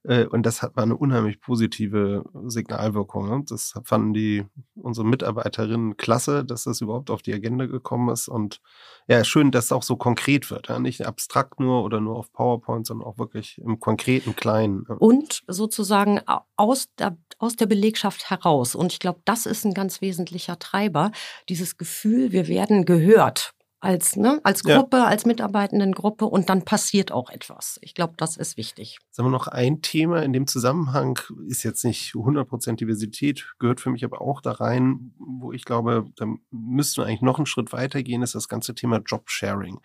Äh, 0.04 0.26
und 0.26 0.45
das 0.45 0.62
hat 0.62 0.78
eine 0.78 0.97
unheimlich 0.97 1.40
positive 1.40 2.25
Signalwirkung. 2.47 3.28
Ne? 3.28 3.45
Das 3.49 3.75
fanden 3.85 4.14
die, 4.14 4.45
unsere 4.75 5.07
Mitarbeiterinnen 5.07 5.97
klasse, 5.97 6.45
dass 6.45 6.64
das 6.64 6.80
überhaupt 6.80 7.11
auf 7.11 7.23
die 7.23 7.35
Agenda 7.35 7.66
gekommen 7.66 8.09
ist. 8.11 8.28
Und 8.28 8.61
ja, 9.09 9.25
schön, 9.25 9.50
dass 9.50 9.66
es 9.66 9.73
auch 9.73 9.83
so 9.83 9.97
konkret 9.97 10.50
wird. 10.50 10.71
Nicht 10.80 11.07
abstrakt 11.07 11.61
nur 11.61 11.85
oder 11.85 12.00
nur 12.00 12.16
auf 12.16 12.33
PowerPoint, 12.33 12.87
sondern 12.87 13.07
auch 13.07 13.19
wirklich 13.19 13.59
im 13.59 13.80
konkreten 13.80 14.37
Kleinen. 14.37 14.87
Und 14.87 15.42
sozusagen 15.47 16.21
aus 16.57 16.88
der, 16.99 17.16
aus 17.38 17.57
der 17.57 17.66
Belegschaft 17.66 18.30
heraus. 18.30 18.75
Und 18.75 18.92
ich 18.92 18.99
glaube, 18.99 19.21
das 19.25 19.47
ist 19.47 19.64
ein 19.64 19.75
ganz 19.75 20.00
wesentlicher 20.00 20.59
Treiber. 20.59 21.11
Dieses 21.49 21.76
Gefühl, 21.76 22.33
wir 22.33 22.49
werden 22.49 22.85
gehört 22.85 23.54
als, 23.81 24.17
ne, 24.17 24.41
als 24.45 24.63
Gruppe, 24.63 24.99
ja. 24.99 25.07
als 25.07 25.25
Mitarbeitendengruppe 25.25 26.27
und 26.27 26.49
dann 26.49 26.65
passiert 26.65 27.13
auch 27.13 27.31
etwas. 27.31 27.79
Ich 27.83 27.95
glaube, 27.95 28.15
das 28.17 28.37
ist 28.37 28.57
wichtig. 28.57 28.99
Sagen 29.11 29.29
wir 29.29 29.33
noch 29.33 29.49
ein 29.49 29.81
Thema 29.81 30.23
in 30.23 30.33
dem 30.33 30.47
Zusammenhang, 30.47 31.19
ist 31.49 31.63
jetzt 31.63 31.85
nicht 31.85 32.13
100% 32.13 32.77
Diversität, 32.77 33.53
gehört 33.59 33.81
für 33.81 33.91
mich 33.91 34.05
aber 34.05 34.21
auch 34.21 34.41
da 34.41 34.53
rein, 34.53 35.13
wo 35.19 35.53
ich 35.53 35.65
glaube, 35.65 36.07
da 36.17 36.27
müssten 36.51 37.01
wir 37.01 37.07
eigentlich 37.07 37.23
noch 37.23 37.39
einen 37.39 37.47
Schritt 37.47 37.73
weitergehen, 37.73 38.23
ist 38.23 38.35
das 38.35 38.49
ganze 38.49 38.75
Thema 38.75 39.01
Jobsharing 39.05 39.81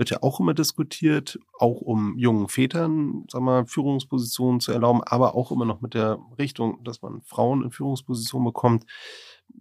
wird 0.00 0.08
ja 0.08 0.22
auch 0.22 0.40
immer 0.40 0.54
diskutiert, 0.54 1.38
auch 1.58 1.82
um 1.82 2.16
jungen 2.16 2.48
Vätern, 2.48 3.26
sag 3.30 3.42
mal, 3.42 3.66
Führungspositionen 3.66 4.58
zu 4.58 4.72
erlauben, 4.72 5.02
aber 5.04 5.34
auch 5.34 5.52
immer 5.52 5.66
noch 5.66 5.82
mit 5.82 5.92
der 5.92 6.18
Richtung, 6.38 6.82
dass 6.84 7.02
man 7.02 7.20
Frauen 7.20 7.62
in 7.62 7.70
Führungspositionen 7.70 8.46
bekommt. 8.46 8.86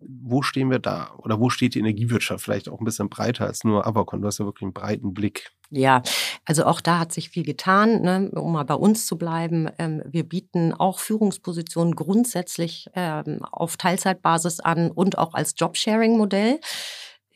Wo 0.01 0.41
stehen 0.41 0.69
wir 0.69 0.79
da? 0.79 1.13
Oder 1.17 1.39
wo 1.39 1.49
steht 1.49 1.75
die 1.75 1.79
Energiewirtschaft? 1.79 2.43
Vielleicht 2.43 2.69
auch 2.69 2.79
ein 2.79 2.85
bisschen 2.85 3.09
breiter 3.09 3.45
als 3.45 3.63
nur 3.63 3.85
Avacon. 3.85 4.21
Du 4.21 4.27
hast 4.27 4.39
ja 4.39 4.45
wirklich 4.45 4.63
einen 4.63 4.73
breiten 4.73 5.13
Blick. 5.13 5.51
Ja, 5.71 6.01
also 6.45 6.65
auch 6.65 6.81
da 6.81 6.99
hat 6.99 7.11
sich 7.11 7.29
viel 7.29 7.43
getan, 7.43 8.01
ne, 8.01 8.31
um 8.33 8.53
mal 8.53 8.63
bei 8.63 8.73
uns 8.73 9.05
zu 9.05 9.17
bleiben. 9.17 9.69
Ähm, 9.77 10.01
wir 10.05 10.27
bieten 10.27 10.73
auch 10.73 10.99
Führungspositionen 10.99 11.95
grundsätzlich 11.95 12.89
ähm, 12.95 13.39
auf 13.43 13.77
Teilzeitbasis 13.77 14.59
an 14.61 14.89
und 14.89 15.17
auch 15.17 15.35
als 15.35 15.53
Jobsharing-Modell. 15.57 16.59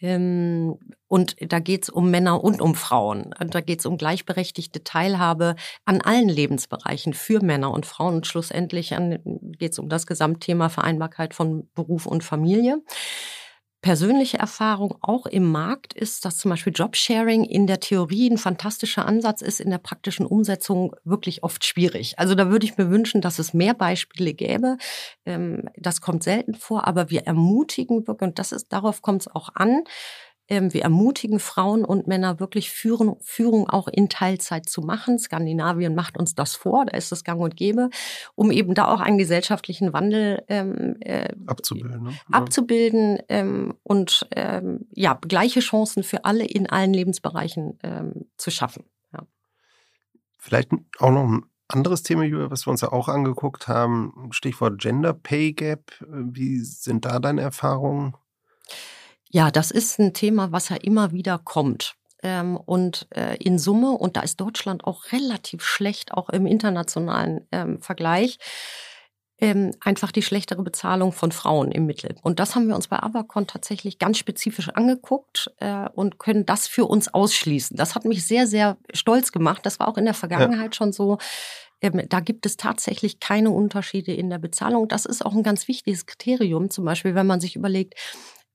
Ähm, 0.03 0.77
und 1.07 1.35
da 1.39 1.59
geht 1.59 1.83
es 1.83 1.89
um 1.89 2.11
Männer 2.11 2.43
und 2.43 2.61
um 2.61 2.75
Frauen. 2.75 3.33
Und 3.39 3.55
da 3.55 3.61
geht 3.61 3.79
es 3.79 3.85
um 3.85 3.97
gleichberechtigte 3.97 4.83
Teilhabe 4.83 5.55
an 5.85 6.01
allen 6.01 6.27
Lebensbereichen 6.27 7.13
für 7.13 7.41
Männer 7.43 7.71
und 7.71 7.85
Frauen. 7.85 8.15
Und 8.15 8.27
schlussendlich 8.27 8.93
geht 9.57 9.71
es 9.71 9.79
um 9.79 9.87
das 9.89 10.05
Gesamtthema 10.05 10.69
Vereinbarkeit 10.69 11.33
von 11.33 11.69
Beruf 11.73 12.05
und 12.05 12.23
Familie 12.23 12.81
persönliche 13.83 14.39
Erfahrung 14.39 14.95
auch 15.01 15.25
im 15.25 15.51
Markt 15.51 15.93
ist, 15.93 16.23
dass 16.23 16.37
zum 16.37 16.49
Beispiel 16.49 16.73
Jobsharing 16.73 17.43
in 17.43 17.67
der 17.67 17.81
Theorie 17.81 18.29
ein 18.31 18.37
fantastischer 18.37 19.05
Ansatz 19.05 19.41
ist, 19.41 19.59
in 19.59 19.69
der 19.69 19.77
praktischen 19.77 20.25
Umsetzung 20.25 20.95
wirklich 21.03 21.43
oft 21.43 21.65
schwierig. 21.65 22.17
Also 22.17 22.33
da 22.33 22.49
würde 22.49 22.65
ich 22.65 22.77
mir 22.77 22.89
wünschen, 22.89 23.19
dass 23.19 23.39
es 23.39 23.53
mehr 23.53 23.73
Beispiele 23.73 24.33
gäbe. 24.33 24.77
Ähm, 25.25 25.69
das 25.75 25.99
kommt 25.99 26.23
selten 26.23 26.55
vor, 26.55 26.87
aber 26.87 27.09
wir 27.09 27.27
ermutigen 27.27 28.07
wirklich, 28.07 28.29
und 28.29 28.39
das 28.39 28.53
ist, 28.53 28.71
darauf 28.71 29.01
kommt 29.01 29.23
es 29.23 29.27
auch 29.27 29.49
an, 29.53 29.83
wir 30.61 30.83
ermutigen 30.83 31.39
Frauen 31.39 31.83
und 31.85 32.07
Männer 32.07 32.39
wirklich 32.39 32.69
Führung, 32.69 33.17
Führung 33.21 33.69
auch 33.69 33.87
in 33.87 34.09
Teilzeit 34.09 34.67
zu 34.67 34.81
machen. 34.81 35.19
Skandinavien 35.19 35.95
macht 35.95 36.17
uns 36.17 36.35
das 36.35 36.55
vor, 36.55 36.85
da 36.85 36.97
ist 36.97 37.11
das 37.11 37.23
gang 37.23 37.41
und 37.41 37.55
gäbe, 37.55 37.89
um 38.35 38.51
eben 38.51 38.73
da 38.73 38.93
auch 38.93 38.99
einen 38.99 39.17
gesellschaftlichen 39.17 39.93
Wandel 39.93 40.43
ähm, 40.47 40.97
äh, 40.99 41.29
abzubilden, 41.47 42.03
ne? 42.03 42.13
abzubilden 42.31 43.19
ähm, 43.29 43.73
und 43.83 44.27
ähm, 44.35 44.87
ja, 44.93 45.17
gleiche 45.21 45.59
Chancen 45.59 46.03
für 46.03 46.25
alle 46.25 46.45
in 46.45 46.69
allen 46.69 46.93
Lebensbereichen 46.93 47.79
ähm, 47.83 48.25
zu 48.37 48.51
schaffen. 48.51 48.83
Ja. 49.13 49.23
Vielleicht 50.37 50.69
auch 50.99 51.11
noch 51.11 51.27
ein 51.27 51.43
anderes 51.67 52.03
Thema, 52.03 52.23
Julia, 52.23 52.51
was 52.51 52.67
wir 52.67 52.71
uns 52.71 52.81
ja 52.81 52.91
auch 52.91 53.07
angeguckt 53.07 53.67
haben, 53.67 54.29
Stichwort 54.31 54.79
Gender 54.79 55.13
Pay 55.13 55.53
Gap. 55.53 55.91
Wie 56.07 56.59
sind 56.59 57.05
da 57.05 57.19
deine 57.19 57.41
Erfahrungen? 57.41 58.15
Ja, 59.33 59.49
das 59.49 59.71
ist 59.71 59.99
ein 59.99 60.13
Thema, 60.13 60.51
was 60.51 60.69
ja 60.69 60.75
immer 60.75 61.11
wieder 61.11 61.39
kommt. 61.39 61.95
Ähm, 62.21 62.55
und 62.55 63.07
äh, 63.15 63.35
in 63.37 63.57
Summe, 63.57 63.89
und 63.89 64.15
da 64.15 64.21
ist 64.21 64.39
Deutschland 64.39 64.83
auch 64.83 65.11
relativ 65.11 65.63
schlecht, 65.63 66.13
auch 66.13 66.29
im 66.29 66.45
internationalen 66.45 67.47
ähm, 67.51 67.81
Vergleich, 67.81 68.37
ähm, 69.39 69.71
einfach 69.81 70.11
die 70.11 70.21
schlechtere 70.21 70.61
Bezahlung 70.61 71.11
von 71.11 71.31
Frauen 71.31 71.71
im 71.71 71.87
Mittel. 71.87 72.13
Und 72.21 72.39
das 72.39 72.53
haben 72.53 72.67
wir 72.67 72.75
uns 72.75 72.89
bei 72.89 73.01
Avacon 73.01 73.47
tatsächlich 73.47 73.97
ganz 73.97 74.19
spezifisch 74.19 74.69
angeguckt 74.69 75.51
äh, 75.57 75.89
und 75.95 76.19
können 76.19 76.45
das 76.45 76.67
für 76.67 76.85
uns 76.85 77.11
ausschließen. 77.11 77.75
Das 77.75 77.95
hat 77.95 78.05
mich 78.05 78.27
sehr, 78.27 78.45
sehr 78.45 78.77
stolz 78.93 79.31
gemacht. 79.31 79.65
Das 79.65 79.79
war 79.79 79.87
auch 79.87 79.97
in 79.97 80.05
der 80.05 80.13
Vergangenheit 80.13 80.75
ja. 80.75 80.77
schon 80.77 80.93
so. 80.93 81.17
Ähm, 81.81 82.03
da 82.07 82.19
gibt 82.19 82.45
es 82.45 82.55
tatsächlich 82.55 83.19
keine 83.19 83.49
Unterschiede 83.49 84.13
in 84.13 84.29
der 84.29 84.37
Bezahlung. 84.37 84.87
Das 84.87 85.07
ist 85.07 85.25
auch 85.25 85.33
ein 85.33 85.43
ganz 85.43 85.67
wichtiges 85.67 86.05
Kriterium, 86.05 86.69
zum 86.69 86.85
Beispiel, 86.85 87.15
wenn 87.15 87.25
man 87.25 87.41
sich 87.41 87.55
überlegt, 87.55 87.95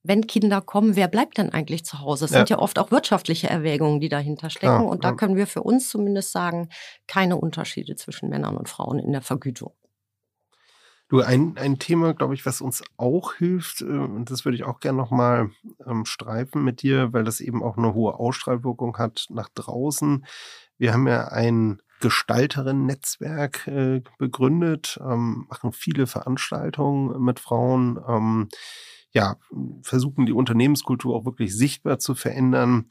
wenn 0.02 0.26
Kinder 0.26 0.61
kommen, 0.61 0.97
wer 0.97 1.09
bleibt 1.09 1.38
denn 1.38 1.52
eigentlich 1.52 1.85
zu 1.85 2.00
Hause? 2.00 2.26
Es 2.26 2.31
ja. 2.31 2.38
sind 2.38 2.50
ja 2.50 2.59
oft 2.59 2.78
auch 2.78 2.90
wirtschaftliche 2.90 3.49
Erwägungen, 3.49 4.00
die 4.00 4.09
dahinter 4.09 4.50
stecken. 4.50 4.67
Ja, 4.67 4.78
und 4.78 5.05
da 5.05 5.11
ja. 5.11 5.14
können 5.14 5.37
wir 5.37 5.47
für 5.47 5.62
uns 5.62 5.88
zumindest 5.88 6.33
sagen, 6.33 6.69
keine 7.07 7.37
Unterschiede 7.37 7.97
zwischen 7.97 8.28
Männern 8.28 8.57
und 8.57 8.69
Frauen 8.69 8.99
in 8.99 9.12
der 9.12 9.23
Vergütung. 9.23 9.73
Du, 11.11 11.23
ein, 11.23 11.57
ein 11.57 11.78
Thema, 11.78 12.12
glaube 12.12 12.35
ich, 12.35 12.45
was 12.45 12.61
uns 12.61 12.83
auch 12.99 13.33
hilft, 13.35 13.81
äh, 13.81 13.85
und 13.85 14.31
das 14.31 14.45
würde 14.45 14.57
ich 14.57 14.64
auch 14.64 14.78
gerne 14.78 14.99
nochmal 14.99 15.50
ähm, 15.87 16.05
streifen 16.05 16.62
mit 16.62 16.83
dir, 16.83 17.14
weil 17.14 17.25
das 17.25 17.40
eben 17.40 17.62
auch 17.62 17.78
eine 17.78 17.95
hohe 17.95 18.14
Ausstrahlwirkung 18.14 18.99
hat 18.99 19.26
nach 19.31 19.49
draußen. 19.49 20.26
Wir 20.76 20.93
haben 20.93 21.09
ja 21.09 21.28
ein 21.28 21.81
Gestalterinnen-Netzwerk 22.00 23.67
äh, 23.67 24.02
begründet, 24.19 25.00
ähm, 25.02 25.47
machen 25.49 25.73
viele 25.73 26.07
Veranstaltungen 26.07 27.23
mit 27.23 27.40
Frauen. 27.40 27.99
Ähm, 28.07 28.49
ja, 29.18 29.37
versuchen 29.82 30.26
die 30.26 30.32
Unternehmenskultur 30.32 31.16
auch 31.16 31.25
wirklich 31.25 31.56
sichtbar 31.56 31.98
zu 31.98 32.14
verändern. 32.14 32.87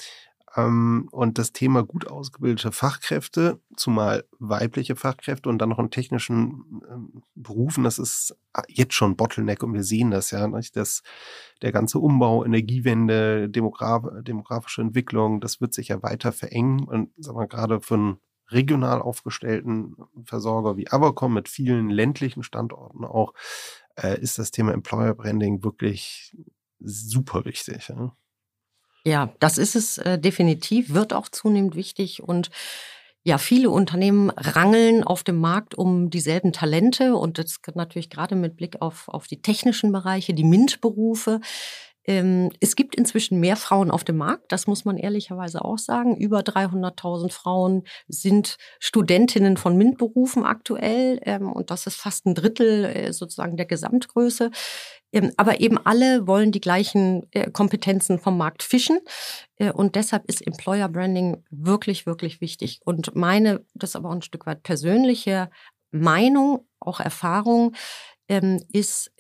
Ähm, 0.58 1.08
und 1.12 1.38
das 1.38 1.54
Thema 1.54 1.84
gut 1.84 2.06
ausgebildete 2.08 2.74
Fachkräfte, 2.74 3.62
zumal 3.78 4.26
weibliche 4.40 4.98
Fachkräfte 4.98 5.48
und 5.48 5.60
dann 5.60 5.70
noch 5.70 5.80
in 5.80 5.90
technischen 5.90 6.82
ähm, 6.92 7.24
Berufen, 7.34 7.86
das 7.86 7.98
ist 7.98 8.36
jetzt 8.68 8.94
schon 8.94 9.16
Bottleneck 9.16 9.64
und 9.64 9.74
wir 9.74 9.84
sehen 9.86 10.12
das 10.12 10.32
ja, 10.32 10.46
dass 10.74 11.02
der 11.62 11.72
ganze 11.72 12.00
Umbau, 12.00 12.44
Energiewende, 12.44 13.50
Demograf 13.50 14.04
demografische 14.22 14.82
Entwicklung, 14.82 15.40
das 15.40 15.62
wird 15.62 15.74
sich 15.74 15.88
ja 15.88 16.04
weiter 16.04 16.34
verengen 16.34 16.84
und 16.84 17.12
sagen 17.18 17.40
wir 17.40 17.48
gerade 17.48 17.80
einen 17.90 18.18
regional 18.50 19.02
aufgestellten 19.02 19.96
Versorger 20.26 20.76
wie 20.76 20.90
Avacom 20.90 21.34
mit 21.34 21.48
vielen 21.48 21.90
ländlichen 21.90 22.44
Standorten 22.44 23.06
auch, 23.06 23.34
äh, 24.02 24.20
ist 24.20 24.40
das 24.40 24.52
Thema 24.52 24.74
Employer 24.74 25.14
Branding 25.14 25.64
wirklich 25.64 26.36
super 26.80 27.46
wichtig. 27.46 27.90
Ja, 27.90 28.16
ja 29.06 29.34
das 29.40 29.58
ist 29.58 29.76
es 29.76 29.98
äh, 29.98 30.20
definitiv, 30.20 30.94
wird 30.94 31.14
auch 31.14 31.30
zunehmend 31.30 31.76
wichtig 31.76 32.24
und 32.24 32.50
ja, 33.24 33.38
viele 33.38 33.72
Unternehmen 33.72 34.30
rangeln 34.30 35.04
auf 35.04 35.22
dem 35.22 35.38
Markt 35.38 35.76
um 35.76 36.10
dieselben 36.10 36.54
Talente 36.54 37.14
und 37.18 37.38
das 37.38 37.58
natürlich 37.76 38.10
gerade 38.10 38.36
mit 38.36 38.56
Blick 38.56 38.82
auf, 38.82 39.10
auf 39.10 39.28
die 39.28 39.42
technischen 39.42 39.92
Bereiche, 39.92 40.34
die 40.34 40.46
MINT-Berufe. 40.46 41.42
Ähm, 42.08 42.52
es 42.62 42.78
gibt 42.78 42.96
inzwischen 42.96 43.40
mehr 43.40 43.58
Frauen 43.58 43.92
auf 43.92 44.06
dem 44.06 44.18
Markt, 44.18 44.52
das 44.54 44.66
muss 44.66 44.86
man 44.86 44.98
ehrlicherweise 44.98 45.64
auch 45.64 45.78
sagen. 45.78 46.16
Über 46.16 46.40
300.000 46.40 47.32
Frauen 47.32 47.84
sind 48.08 48.58
Studentinnen 48.80 49.58
von 49.58 49.78
MINT-Berufen 49.78 50.46
aktuell 50.46 51.20
ähm, 51.24 51.52
und 51.52 51.70
das 51.70 51.86
ist 51.86 51.98
fast 51.98 52.26
ein 52.26 52.34
Drittel 52.34 52.86
äh, 52.86 53.14
sozusagen 53.14 53.58
der 53.58 53.66
Gesamtgröße. 53.66 54.52
Ähm, 55.12 55.34
aber 55.36 55.60
eben 55.60 55.78
alle 55.86 56.28
wollen 56.28 56.52
die 56.52 56.62
gleichen 56.62 57.28
äh, 57.32 57.52
Kompetenzen 57.52 58.20
vom 58.20 58.38
Markt 58.38 58.64
fischen. 58.64 59.00
Äh, 59.58 59.72
und 59.72 59.96
deshalb 59.96 60.26
ist 60.30 60.46
Employer 60.46 60.88
Branding 60.88 61.44
wirklich, 61.50 62.06
wirklich 62.06 62.40
wichtig. 62.40 62.80
Und 62.86 63.16
meine, 63.16 63.66
das 63.74 63.92
ist 63.92 63.96
aber 63.98 64.10
auch 64.10 64.16
ein 64.16 64.22
Stück 64.22 64.46
weit 64.46 64.64
persönliche 64.64 65.50
Meinung, 65.92 66.68
auch 66.80 67.00
Erfahrung, 67.00 67.74
ist 68.74 69.14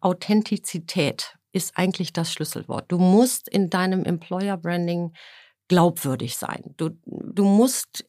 Authentizität 0.00 1.36
ist 1.54 1.76
eigentlich 1.76 2.12
das 2.12 2.32
Schlüsselwort. 2.32 2.90
Du 2.90 2.98
musst 2.98 3.48
in 3.48 3.70
deinem 3.70 4.04
Employer 4.04 4.56
Branding 4.56 5.12
glaubwürdig 5.68 6.36
sein. 6.36 6.74
Du, 6.76 6.90
du 7.06 7.44
musst 7.44 8.04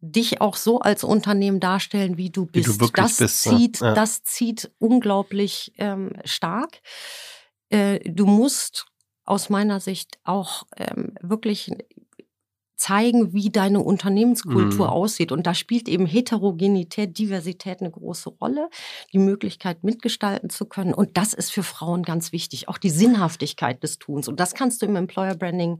dich 0.00 0.40
auch 0.40 0.56
so 0.56 0.80
als 0.80 1.04
Unternehmen 1.04 1.60
darstellen, 1.60 2.16
wie 2.16 2.30
du 2.30 2.46
bist. 2.46 2.68
Wie 2.80 2.86
du 2.86 2.92
das 2.92 3.18
bist, 3.18 3.42
zieht, 3.42 3.80
ja. 3.80 3.94
das 3.94 4.22
zieht 4.24 4.70
unglaublich 4.78 5.72
ähm, 5.78 6.14
stark. 6.24 6.80
Äh, 7.68 8.00
du 8.00 8.26
musst 8.26 8.86
aus 9.24 9.50
meiner 9.50 9.78
Sicht 9.78 10.18
auch 10.24 10.64
ähm, 10.76 11.14
wirklich 11.20 11.70
zeigen, 12.80 13.34
wie 13.34 13.50
deine 13.50 13.80
Unternehmenskultur 13.80 14.86
mhm. 14.86 14.92
aussieht. 14.92 15.32
Und 15.32 15.46
da 15.46 15.54
spielt 15.54 15.88
eben 15.88 16.06
Heterogenität, 16.06 17.18
Diversität 17.18 17.80
eine 17.80 17.90
große 17.90 18.30
Rolle, 18.30 18.70
die 19.12 19.18
Möglichkeit 19.18 19.84
mitgestalten 19.84 20.48
zu 20.48 20.64
können. 20.64 20.94
Und 20.94 21.16
das 21.16 21.34
ist 21.34 21.52
für 21.52 21.62
Frauen 21.62 22.02
ganz 22.02 22.32
wichtig, 22.32 22.68
auch 22.68 22.78
die 22.78 22.90
Sinnhaftigkeit 22.90 23.82
des 23.82 23.98
Tuns. 23.98 24.28
Und 24.28 24.40
das 24.40 24.54
kannst 24.54 24.80
du 24.80 24.86
im 24.86 24.96
Employer 24.96 25.34
Branding 25.34 25.78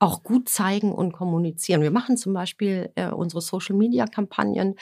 auch 0.00 0.24
gut 0.24 0.48
zeigen 0.48 0.92
und 0.92 1.12
kommunizieren. 1.12 1.82
Wir 1.82 1.92
machen 1.92 2.16
zum 2.16 2.34
Beispiel 2.34 2.90
äh, 2.96 3.10
unsere 3.10 3.40
Social-Media-Kampagnen 3.40 4.74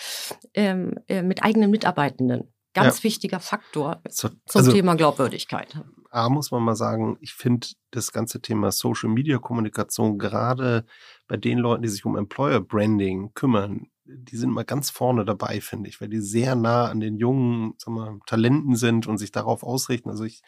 ähm, 0.55 0.95
äh, 1.07 1.23
mit 1.23 1.45
eigenen 1.45 1.71
Mitarbeitenden. 1.71 2.51
Ganz 2.73 2.99
ja. 2.99 3.05
wichtiger 3.05 3.41
Faktor 3.41 4.01
so, 4.09 4.31
zum 4.47 4.59
also, 4.59 4.73
Thema 4.73 4.95
Glaubwürdigkeit. 4.95 5.77
A, 6.13 6.29
muss 6.29 6.51
man 6.51 6.63
mal 6.63 6.77
sagen, 6.77 7.17
ich 7.21 7.33
finde 7.35 7.69
das 7.91 8.13
ganze 8.13 8.41
Thema 8.43 8.71
Social-Media-Kommunikation 8.71 10.19
gerade 10.19 10.85
bei 11.27 11.37
den 11.37 11.59
Leuten, 11.59 11.83
die 11.83 11.89
sich 11.89 12.05
um 12.05 12.17
Employer-Branding 12.17 13.33
kümmern, 13.35 13.87
die 14.05 14.37
sind 14.37 14.51
mal 14.51 14.65
ganz 14.65 14.91
vorne 14.91 15.25
dabei, 15.25 15.61
finde 15.61 15.89
ich, 15.89 16.01
weil 16.01 16.09
die 16.09 16.21
sehr 16.21 16.55
nah 16.55 16.87
an 16.87 17.01
den 17.01 17.17
jungen 17.17 17.75
wir, 17.87 18.19
Talenten 18.27 18.77
sind 18.77 19.07
und 19.07 19.19
sich 19.19 19.33
darauf 19.33 19.63
ausrichten. 19.63 20.11
Also 20.11 20.25
ich 20.25 20.43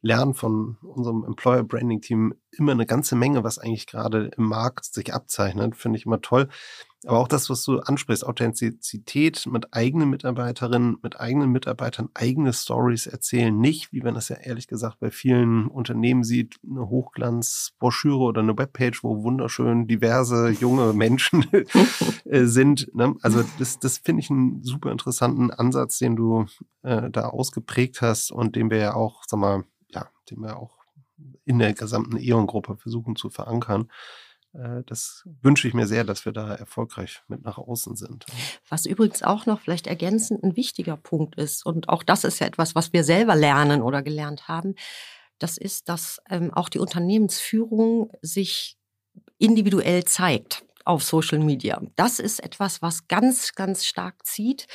lernen 0.00 0.34
von 0.34 0.76
unserem 0.82 1.24
Employer 1.24 1.64
Branding 1.64 2.00
Team 2.02 2.34
immer 2.50 2.72
eine 2.72 2.86
ganze 2.86 3.16
Menge, 3.16 3.42
was 3.42 3.58
eigentlich 3.58 3.86
gerade 3.86 4.30
im 4.36 4.44
Markt 4.44 4.84
sich 4.84 5.14
abzeichnet. 5.14 5.76
Finde 5.76 5.98
ich 5.98 6.06
immer 6.06 6.20
toll. 6.20 6.48
Aber 7.06 7.18
auch 7.18 7.28
das, 7.28 7.50
was 7.50 7.64
du 7.64 7.80
ansprichst, 7.80 8.26
Authentizität 8.26 9.46
mit 9.46 9.74
eigenen 9.74 10.10
Mitarbeiterinnen, 10.10 10.98
mit 11.02 11.20
eigenen 11.20 11.50
Mitarbeitern, 11.50 12.08
eigene 12.14 12.52
Stories 12.52 13.06
erzählen. 13.06 13.58
Nicht, 13.58 13.92
wie 13.92 14.00
man 14.00 14.14
das 14.14 14.28
ja 14.28 14.36
ehrlich 14.36 14.68
gesagt 14.68 15.00
bei 15.00 15.10
vielen 15.10 15.66
Unternehmen 15.66 16.24
sieht, 16.24 16.56
eine 16.68 16.88
Hochglanzbroschüre 16.88 18.18
oder 18.18 18.40
eine 18.40 18.56
Webpage, 18.56 19.04
wo 19.04 19.22
wunderschön 19.22 19.86
diverse 19.86 20.50
junge 20.50 20.92
Menschen 20.92 21.46
äh, 22.24 22.44
sind. 22.44 22.90
Ne? 22.94 23.14
Also 23.22 23.44
das, 23.58 23.78
das 23.78 23.98
finde 23.98 24.20
ich 24.20 24.30
einen 24.30 24.62
super 24.62 24.90
interessanten 24.90 25.50
Ansatz, 25.50 25.98
den 25.98 26.16
du 26.16 26.46
äh, 26.82 27.10
da 27.10 27.28
ausgeprägt 27.28 28.00
hast 28.00 28.32
und 28.32 28.56
den 28.56 28.70
wir 28.70 28.78
ja 28.78 28.94
auch, 28.94 29.24
sag 29.26 29.40
mal, 29.40 29.64
den 30.30 30.40
wir 30.40 30.56
auch 30.56 30.78
in 31.44 31.58
der 31.58 31.74
gesamten 31.74 32.16
E.ON-Gruppe 32.16 32.76
versuchen 32.76 33.16
zu 33.16 33.30
verankern. 33.30 33.90
Äh, 34.54 34.82
das 34.86 35.28
wünsche 35.42 35.68
ich 35.68 35.74
mir 35.74 35.86
sehr, 35.86 36.04
dass 36.04 36.24
wir 36.24 36.32
da 36.32 36.54
erfolgreich 36.54 37.22
mit 37.28 37.44
nach 37.44 37.58
außen 37.58 37.96
sind. 37.96 38.26
Was 38.68 38.86
übrigens 38.86 39.22
auch 39.22 39.46
noch 39.46 39.60
vielleicht 39.60 39.86
ergänzend 39.86 40.42
ein 40.42 40.56
wichtiger 40.56 40.96
Punkt 40.96 41.36
ist, 41.36 41.66
und 41.66 41.88
auch 41.88 42.02
das 42.02 42.24
ist 42.24 42.38
ja 42.38 42.46
etwas, 42.46 42.74
was 42.74 42.92
wir 42.92 43.04
selber 43.04 43.34
lernen 43.34 43.82
oder 43.82 44.02
gelernt 44.02 44.48
haben, 44.48 44.74
das 45.38 45.58
ist, 45.58 45.88
dass 45.88 46.20
ähm, 46.30 46.52
auch 46.52 46.68
die 46.68 46.78
Unternehmensführung 46.78 48.10
sich 48.22 48.78
individuell 49.38 50.04
zeigt 50.04 50.64
auf 50.84 51.02
Social 51.02 51.38
Media. 51.38 51.80
Das 51.96 52.18
ist 52.18 52.42
etwas, 52.42 52.82
was 52.82 53.08
ganz, 53.08 53.54
ganz 53.54 53.84
stark 53.84 54.24
zieht 54.26 54.66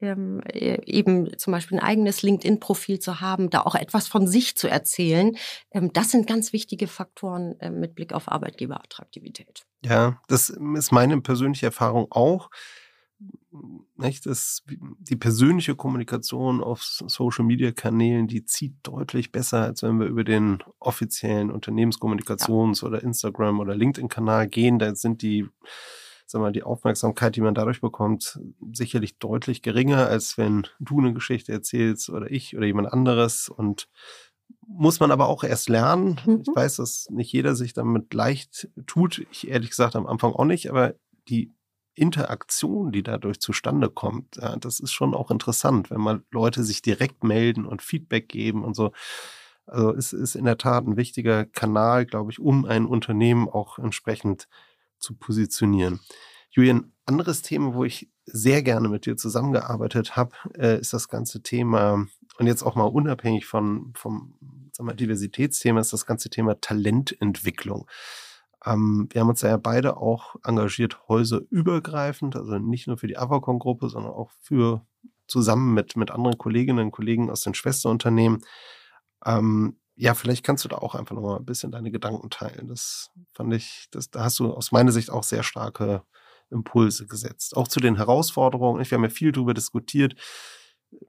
ähm, 0.00 0.42
e, 0.52 0.78
eben 0.86 1.36
zum 1.38 1.52
Beispiel 1.52 1.78
ein 1.78 1.84
eigenes 1.84 2.22
LinkedIn-Profil 2.22 2.98
zu 2.98 3.20
haben, 3.20 3.50
da 3.50 3.62
auch 3.62 3.74
etwas 3.74 4.08
von 4.08 4.26
sich 4.26 4.56
zu 4.56 4.68
erzählen, 4.68 5.36
ähm, 5.70 5.92
das 5.92 6.10
sind 6.10 6.26
ganz 6.26 6.52
wichtige 6.52 6.86
Faktoren 6.86 7.58
äh, 7.60 7.70
mit 7.70 7.94
Blick 7.94 8.12
auf 8.12 8.30
Arbeitgeberattraktivität. 8.30 9.64
Ja, 9.84 10.20
das 10.28 10.50
ist 10.50 10.92
meine 10.92 11.20
persönliche 11.20 11.66
Erfahrung 11.66 12.06
auch. 12.10 12.50
Nicht, 13.96 14.26
das, 14.26 14.62
die 14.66 15.16
persönliche 15.16 15.74
Kommunikation 15.74 16.62
auf 16.62 16.82
Social-Media-Kanälen, 16.82 18.26
die 18.26 18.44
zieht 18.44 18.74
deutlich 18.82 19.32
besser, 19.32 19.62
als 19.62 19.82
wenn 19.82 19.98
wir 19.98 20.06
über 20.06 20.24
den 20.24 20.62
offiziellen 20.78 21.50
Unternehmenskommunikations- 21.50 22.82
ja. 22.82 22.88
oder 22.88 23.02
Instagram- 23.02 23.60
oder 23.60 23.74
LinkedIn-Kanal 23.74 24.48
gehen. 24.48 24.78
Da 24.78 24.94
sind 24.94 25.22
die 25.22 25.48
sag 26.30 26.40
mal, 26.40 26.52
die 26.52 26.62
Aufmerksamkeit, 26.62 27.36
die 27.36 27.40
man 27.40 27.54
dadurch 27.54 27.80
bekommt, 27.80 28.40
sicherlich 28.72 29.18
deutlich 29.18 29.62
geringer, 29.62 30.06
als 30.06 30.38
wenn 30.38 30.66
du 30.80 30.98
eine 30.98 31.14
Geschichte 31.14 31.52
erzählst 31.52 32.10
oder 32.10 32.30
ich 32.30 32.56
oder 32.56 32.66
jemand 32.66 32.92
anderes. 32.92 33.48
Und 33.48 33.88
muss 34.66 35.00
man 35.00 35.10
aber 35.10 35.28
auch 35.28 35.44
erst 35.44 35.68
lernen. 35.68 36.20
Mhm. 36.24 36.42
Ich 36.42 36.54
weiß, 36.54 36.76
dass 36.76 37.08
nicht 37.10 37.32
jeder 37.32 37.54
sich 37.54 37.72
damit 37.72 38.12
leicht 38.12 38.68
tut. 38.86 39.26
Ich 39.30 39.48
ehrlich 39.48 39.70
gesagt 39.70 39.96
am 39.96 40.06
Anfang 40.06 40.32
auch 40.32 40.44
nicht, 40.44 40.70
aber 40.70 40.94
die 41.28 41.52
Interaktion, 41.94 42.92
die 42.92 43.02
dadurch 43.02 43.40
zustande 43.40 43.88
kommt, 43.88 44.36
ja, 44.36 44.56
das 44.56 44.80
ist 44.80 44.92
schon 44.92 45.14
auch 45.14 45.30
interessant, 45.30 45.90
wenn 45.90 46.00
mal 46.00 46.22
Leute 46.30 46.62
sich 46.62 46.82
direkt 46.82 47.24
melden 47.24 47.64
und 47.64 47.80
Feedback 47.80 48.28
geben 48.28 48.64
und 48.64 48.74
so. 48.74 48.92
Also 49.66 49.94
es 49.94 50.12
ist 50.12 50.36
in 50.36 50.44
der 50.44 50.58
Tat 50.58 50.86
ein 50.86 50.96
wichtiger 50.96 51.44
Kanal, 51.44 52.06
glaube 52.06 52.30
ich, 52.30 52.38
um 52.38 52.66
ein 52.66 52.86
Unternehmen 52.86 53.48
auch 53.48 53.78
entsprechend 53.78 54.46
zu 54.98 55.14
positionieren. 55.14 56.00
Julian, 56.50 56.92
anderes 57.04 57.42
Thema, 57.42 57.74
wo 57.74 57.84
ich 57.84 58.10
sehr 58.24 58.62
gerne 58.62 58.88
mit 58.88 59.06
dir 59.06 59.16
zusammengearbeitet 59.16 60.16
habe, 60.16 60.32
äh, 60.54 60.80
ist 60.80 60.92
das 60.92 61.08
ganze 61.08 61.42
Thema, 61.42 62.06
und 62.38 62.46
jetzt 62.46 62.62
auch 62.62 62.74
mal 62.74 62.84
unabhängig 62.84 63.46
von, 63.46 63.92
vom 63.94 64.34
sagen 64.72 64.88
wir, 64.88 64.94
Diversitätsthema, 64.94 65.80
ist 65.80 65.92
das 65.92 66.06
ganze 66.06 66.28
Thema 66.28 66.60
Talententwicklung. 66.60 67.88
Ähm, 68.64 69.08
wir 69.10 69.20
haben 69.20 69.28
uns 69.28 69.42
ja 69.42 69.56
beide 69.56 69.96
auch 69.96 70.36
engagiert, 70.44 71.08
häuserübergreifend, 71.08 72.36
also 72.36 72.58
nicht 72.58 72.86
nur 72.86 72.98
für 72.98 73.06
die 73.06 73.16
Avacon-Gruppe, 73.16 73.88
sondern 73.88 74.12
auch 74.12 74.30
für 74.40 74.84
zusammen 75.28 75.74
mit, 75.74 75.96
mit 75.96 76.10
anderen 76.10 76.38
Kolleginnen 76.38 76.86
und 76.86 76.92
Kollegen 76.92 77.30
aus 77.30 77.42
den 77.42 77.54
Schwesterunternehmen. 77.54 78.44
Ähm, 79.24 79.78
ja, 79.96 80.14
vielleicht 80.14 80.44
kannst 80.44 80.64
du 80.64 80.68
da 80.68 80.76
auch 80.76 80.94
einfach 80.94 81.14
nochmal 81.14 81.38
ein 81.38 81.46
bisschen 81.46 81.72
deine 81.72 81.90
Gedanken 81.90 82.28
teilen. 82.28 82.68
Das 82.68 83.10
fand 83.32 83.52
ich, 83.54 83.86
das, 83.90 84.10
da 84.10 84.24
hast 84.24 84.38
du 84.38 84.52
aus 84.52 84.70
meiner 84.70 84.92
Sicht 84.92 85.10
auch 85.10 85.22
sehr 85.22 85.42
starke 85.42 86.02
Impulse 86.50 87.06
gesetzt. 87.06 87.56
Auch 87.56 87.66
zu 87.66 87.80
den 87.80 87.96
Herausforderungen. 87.96 88.84
Wir 88.84 88.96
haben 88.96 89.04
ja 89.04 89.10
viel 89.10 89.32
darüber 89.32 89.54
diskutiert. 89.54 90.14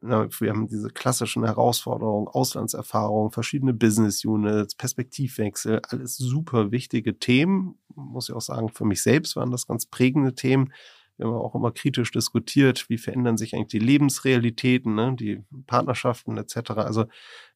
Wir 0.02 0.50
haben 0.50 0.68
diese 0.68 0.90
klassischen 0.90 1.46
Herausforderungen, 1.46 2.28
Auslandserfahrungen, 2.28 3.32
verschiedene 3.32 3.74
Business 3.74 4.26
Units, 4.26 4.76
Perspektivwechsel, 4.76 5.82
alles 5.90 6.18
super 6.18 6.72
wichtige 6.72 7.20
Themen. 7.20 7.78
Muss 7.94 8.30
ich 8.30 8.36
auch 8.36 8.42
sagen, 8.42 8.70
für 8.70 8.86
mich 8.86 9.04
selbst 9.04 9.36
waren 9.36 9.52
das 9.52 9.68
ganz 9.68 9.86
prägende 9.86 10.34
Themen. 10.34 10.74
Wir 11.18 11.28
haben 11.28 11.34
auch 11.34 11.56
immer 11.56 11.72
kritisch 11.72 12.12
diskutiert, 12.12 12.90
wie 12.90 12.98
verändern 12.98 13.38
sich 13.38 13.56
eigentlich 13.56 13.68
die 13.68 13.80
Lebensrealitäten, 13.80 14.96
ne, 14.96 15.16
die 15.16 15.44
Partnerschaften 15.66 16.38
etc. 16.38 16.72
Also 16.72 17.06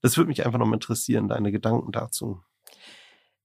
das 0.02 0.18
würde 0.18 0.30
mich 0.30 0.46
einfach 0.46 0.60
noch 0.60 0.66
mal 0.66 0.76
interessieren, 0.76 1.28
deine 1.28 1.52
Gedanken 1.52 1.92
dazu. 1.92 2.42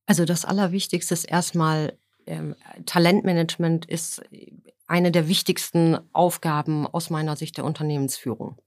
Also 0.07 0.25
das 0.25 0.45
Allerwichtigste 0.45 1.15
ist 1.15 1.25
erstmal, 1.25 1.99
ähm, 2.27 2.55
Talentmanagement 2.87 3.87
ist 3.87 4.23
eine 4.87 5.11
der 5.11 5.29
wichtigsten 5.29 5.99
Aufgaben 6.13 6.87
aus 6.87 7.11
meiner 7.11 7.37
Sicht 7.37 7.57
der 7.57 7.65
Unternehmensführung. 7.65 8.61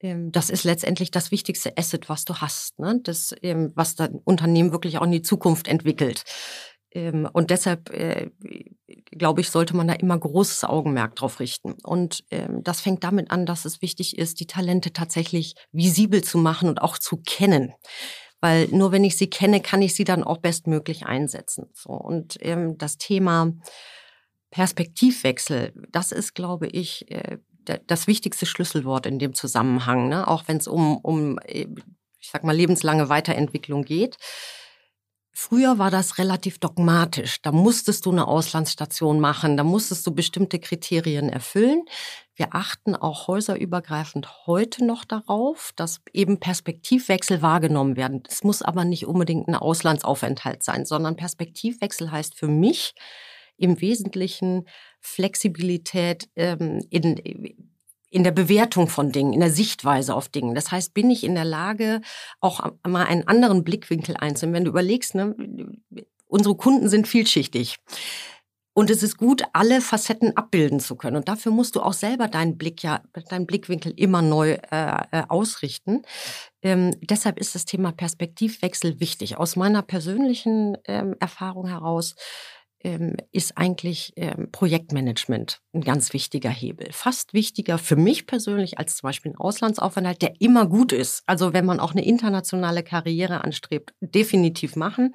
Ähm, 0.00 0.32
das 0.32 0.50
ist 0.50 0.64
letztendlich 0.64 1.10
das 1.10 1.30
wichtigste 1.30 1.76
Asset, 1.76 2.08
was 2.08 2.24
du 2.24 2.36
hast, 2.36 2.78
ne? 2.78 3.00
das, 3.02 3.34
ähm, 3.42 3.72
was 3.74 3.94
dein 3.94 4.14
Unternehmen 4.24 4.72
wirklich 4.72 4.98
auch 4.98 5.04
in 5.04 5.12
die 5.12 5.22
Zukunft 5.22 5.68
entwickelt. 5.68 6.24
Ähm, 6.94 7.28
und 7.32 7.50
deshalb, 7.50 7.90
äh, 7.90 8.30
glaube 9.10 9.40
ich, 9.40 9.50
sollte 9.50 9.76
man 9.76 9.88
da 9.88 9.94
immer 9.94 10.18
großes 10.18 10.64
Augenmerk 10.64 11.16
drauf 11.16 11.40
richten. 11.40 11.74
Und 11.82 12.24
ähm, 12.30 12.62
das 12.62 12.80
fängt 12.80 13.04
damit 13.04 13.30
an, 13.30 13.44
dass 13.44 13.64
es 13.64 13.82
wichtig 13.82 14.16
ist, 14.16 14.40
die 14.40 14.46
Talente 14.46 14.92
tatsächlich 14.92 15.56
visibel 15.72 16.22
zu 16.22 16.38
machen 16.38 16.68
und 16.68 16.80
auch 16.80 16.98
zu 16.98 17.18
kennen. 17.18 17.72
Weil 18.40 18.68
nur 18.68 18.92
wenn 18.92 19.04
ich 19.04 19.16
sie 19.16 19.28
kenne, 19.28 19.60
kann 19.60 19.82
ich 19.82 19.94
sie 19.94 20.04
dann 20.04 20.22
auch 20.22 20.38
bestmöglich 20.38 21.06
einsetzen. 21.06 21.66
So, 21.72 21.90
und 21.90 22.36
ähm, 22.40 22.78
das 22.78 22.98
Thema 22.98 23.52
Perspektivwechsel, 24.50 25.72
das 25.90 26.12
ist, 26.12 26.34
glaube 26.34 26.68
ich, 26.68 27.10
äh, 27.10 27.38
das 27.86 28.06
wichtigste 28.06 28.46
Schlüsselwort 28.46 29.06
in 29.06 29.18
dem 29.18 29.34
Zusammenhang, 29.34 30.08
ne? 30.08 30.28
auch 30.28 30.44
wenn 30.46 30.58
es 30.58 30.68
um, 30.68 30.98
um, 30.98 31.38
äh, 31.38 31.66
ich 32.20 32.30
sag 32.30 32.44
mal, 32.44 32.54
lebenslange 32.54 33.08
Weiterentwicklung 33.08 33.82
geht. 33.84 34.16
Früher 35.36 35.78
war 35.78 35.90
das 35.90 36.18
relativ 36.18 36.58
dogmatisch. 36.58 37.42
Da 37.42 37.50
musstest 37.50 38.06
du 38.06 38.12
eine 38.12 38.28
Auslandsstation 38.28 39.18
machen, 39.18 39.56
da 39.56 39.64
musstest 39.64 40.06
du 40.06 40.14
bestimmte 40.14 40.60
Kriterien 40.60 41.28
erfüllen. 41.28 41.82
Wir 42.36 42.54
achten 42.54 42.94
auch 42.94 43.26
häuserübergreifend 43.26 44.46
heute 44.46 44.84
noch 44.84 45.04
darauf, 45.04 45.72
dass 45.74 46.02
eben 46.12 46.38
Perspektivwechsel 46.38 47.42
wahrgenommen 47.42 47.96
werden. 47.96 48.22
Es 48.28 48.44
muss 48.44 48.62
aber 48.62 48.84
nicht 48.84 49.06
unbedingt 49.06 49.48
ein 49.48 49.56
Auslandsaufenthalt 49.56 50.62
sein, 50.62 50.86
sondern 50.86 51.16
Perspektivwechsel 51.16 52.12
heißt 52.12 52.38
für 52.38 52.48
mich 52.48 52.94
im 53.56 53.80
Wesentlichen 53.80 54.68
Flexibilität 55.00 56.28
ähm, 56.36 56.80
in 56.90 57.66
in 58.14 58.22
der 58.22 58.30
Bewertung 58.30 58.86
von 58.86 59.10
Dingen, 59.10 59.32
in 59.32 59.40
der 59.40 59.50
Sichtweise 59.50 60.14
auf 60.14 60.28
Dingen. 60.28 60.54
Das 60.54 60.70
heißt, 60.70 60.94
bin 60.94 61.10
ich 61.10 61.24
in 61.24 61.34
der 61.34 61.44
Lage, 61.44 62.00
auch 62.40 62.64
mal 62.86 63.06
einen 63.06 63.26
anderen 63.26 63.64
Blickwinkel 63.64 64.16
einzunehmen. 64.16 64.54
Wenn 64.54 64.64
du 64.64 64.70
überlegst, 64.70 65.16
ne, 65.16 65.34
unsere 66.28 66.54
Kunden 66.54 66.88
sind 66.88 67.08
vielschichtig. 67.08 67.78
Und 68.72 68.90
es 68.90 69.02
ist 69.02 69.16
gut, 69.16 69.42
alle 69.52 69.80
Facetten 69.80 70.36
abbilden 70.36 70.78
zu 70.78 70.94
können. 70.94 71.16
Und 71.16 71.28
dafür 71.28 71.50
musst 71.50 71.74
du 71.74 71.80
auch 71.80 71.92
selber 71.92 72.28
deinen 72.28 72.56
Blick 72.56 72.84
ja, 72.84 73.02
deinen 73.28 73.46
Blickwinkel 73.46 73.92
immer 73.96 74.22
neu 74.22 74.58
äh, 74.70 75.02
äh 75.10 75.22
ausrichten. 75.28 76.02
Ähm, 76.62 76.92
deshalb 77.00 77.40
ist 77.40 77.56
das 77.56 77.64
Thema 77.64 77.90
Perspektivwechsel 77.90 79.00
wichtig. 79.00 79.38
Aus 79.38 79.56
meiner 79.56 79.82
persönlichen 79.82 80.76
ähm, 80.86 81.16
Erfahrung 81.18 81.66
heraus 81.66 82.14
ähm, 82.84 83.16
ist 83.32 83.56
eigentlich 83.58 84.12
ähm, 84.16 84.50
Projektmanagement 84.52 85.60
ein 85.72 85.80
ganz 85.80 86.12
wichtiger 86.12 86.50
Hebel. 86.50 86.88
Fast 86.92 87.34
wichtiger 87.34 87.78
für 87.78 87.96
mich 87.96 88.26
persönlich 88.26 88.78
als 88.78 88.96
zum 88.96 89.08
Beispiel 89.08 89.32
ein 89.32 89.38
Auslandsaufenthalt, 89.38 90.22
der 90.22 90.40
immer 90.40 90.66
gut 90.66 90.92
ist. 90.92 91.22
Also 91.26 91.52
wenn 91.52 91.64
man 91.64 91.80
auch 91.80 91.92
eine 91.92 92.04
internationale 92.04 92.82
Karriere 92.82 93.42
anstrebt, 93.42 93.94
definitiv 94.00 94.76
machen. 94.76 95.12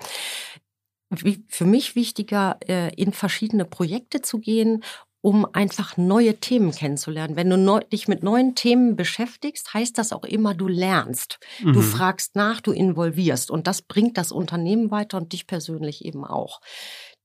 Für 1.47 1.65
mich 1.65 1.95
wichtiger, 1.95 2.59
äh, 2.67 2.93
in 2.95 3.13
verschiedene 3.13 3.65
Projekte 3.65 4.21
zu 4.21 4.39
gehen 4.39 4.83
um 5.21 5.45
einfach 5.53 5.97
neue 5.97 6.37
Themen 6.37 6.71
kennenzulernen. 6.71 7.35
Wenn 7.35 7.49
du 7.49 7.79
dich 7.91 8.07
mit 8.07 8.23
neuen 8.23 8.55
Themen 8.55 8.95
beschäftigst, 8.95 9.73
heißt 9.73 9.97
das 9.97 10.13
auch 10.13 10.23
immer, 10.23 10.53
du 10.53 10.67
lernst. 10.67 11.39
Mhm. 11.61 11.73
Du 11.73 11.81
fragst 11.81 12.35
nach, 12.35 12.61
du 12.61 12.71
involvierst. 12.71 13.51
Und 13.51 13.67
das 13.67 13.81
bringt 13.81 14.17
das 14.17 14.31
Unternehmen 14.31 14.91
weiter 14.91 15.17
und 15.17 15.33
dich 15.33 15.45
persönlich 15.45 16.05
eben 16.05 16.23
auch. 16.23 16.61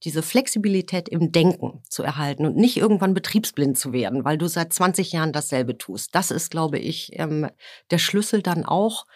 Diese 0.02 0.22
Flexibilität 0.22 1.08
im 1.08 1.32
Denken 1.32 1.82
zu 1.88 2.02
erhalten 2.02 2.44
und 2.44 2.56
nicht 2.56 2.76
irgendwann 2.76 3.14
betriebsblind 3.14 3.78
zu 3.78 3.92
werden, 3.92 4.24
weil 4.24 4.36
du 4.36 4.46
seit 4.46 4.72
20 4.72 5.12
Jahren 5.12 5.32
dasselbe 5.32 5.78
tust. 5.78 6.14
Das 6.14 6.30
ist, 6.30 6.50
glaube 6.50 6.78
ich, 6.78 7.10
ähm, 7.18 7.48
der 7.90 7.98
Schlüssel 7.98 8.42
dann 8.42 8.64
auch 8.64 9.06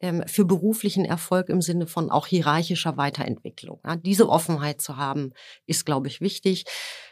ähm, 0.00 0.22
für 0.26 0.44
beruflichen 0.44 1.06
Erfolg 1.06 1.48
im 1.48 1.62
Sinne 1.62 1.86
von 1.86 2.10
auch 2.10 2.26
hierarchischer 2.26 2.98
Weiterentwicklung. 2.98 3.80
Diese 4.04 4.28
Offenheit 4.28 4.82
zu 4.82 4.98
haben, 4.98 5.32
ist, 5.64 5.86
glaube 5.86 6.08
ich, 6.08 6.20
wichtig. 6.20 6.64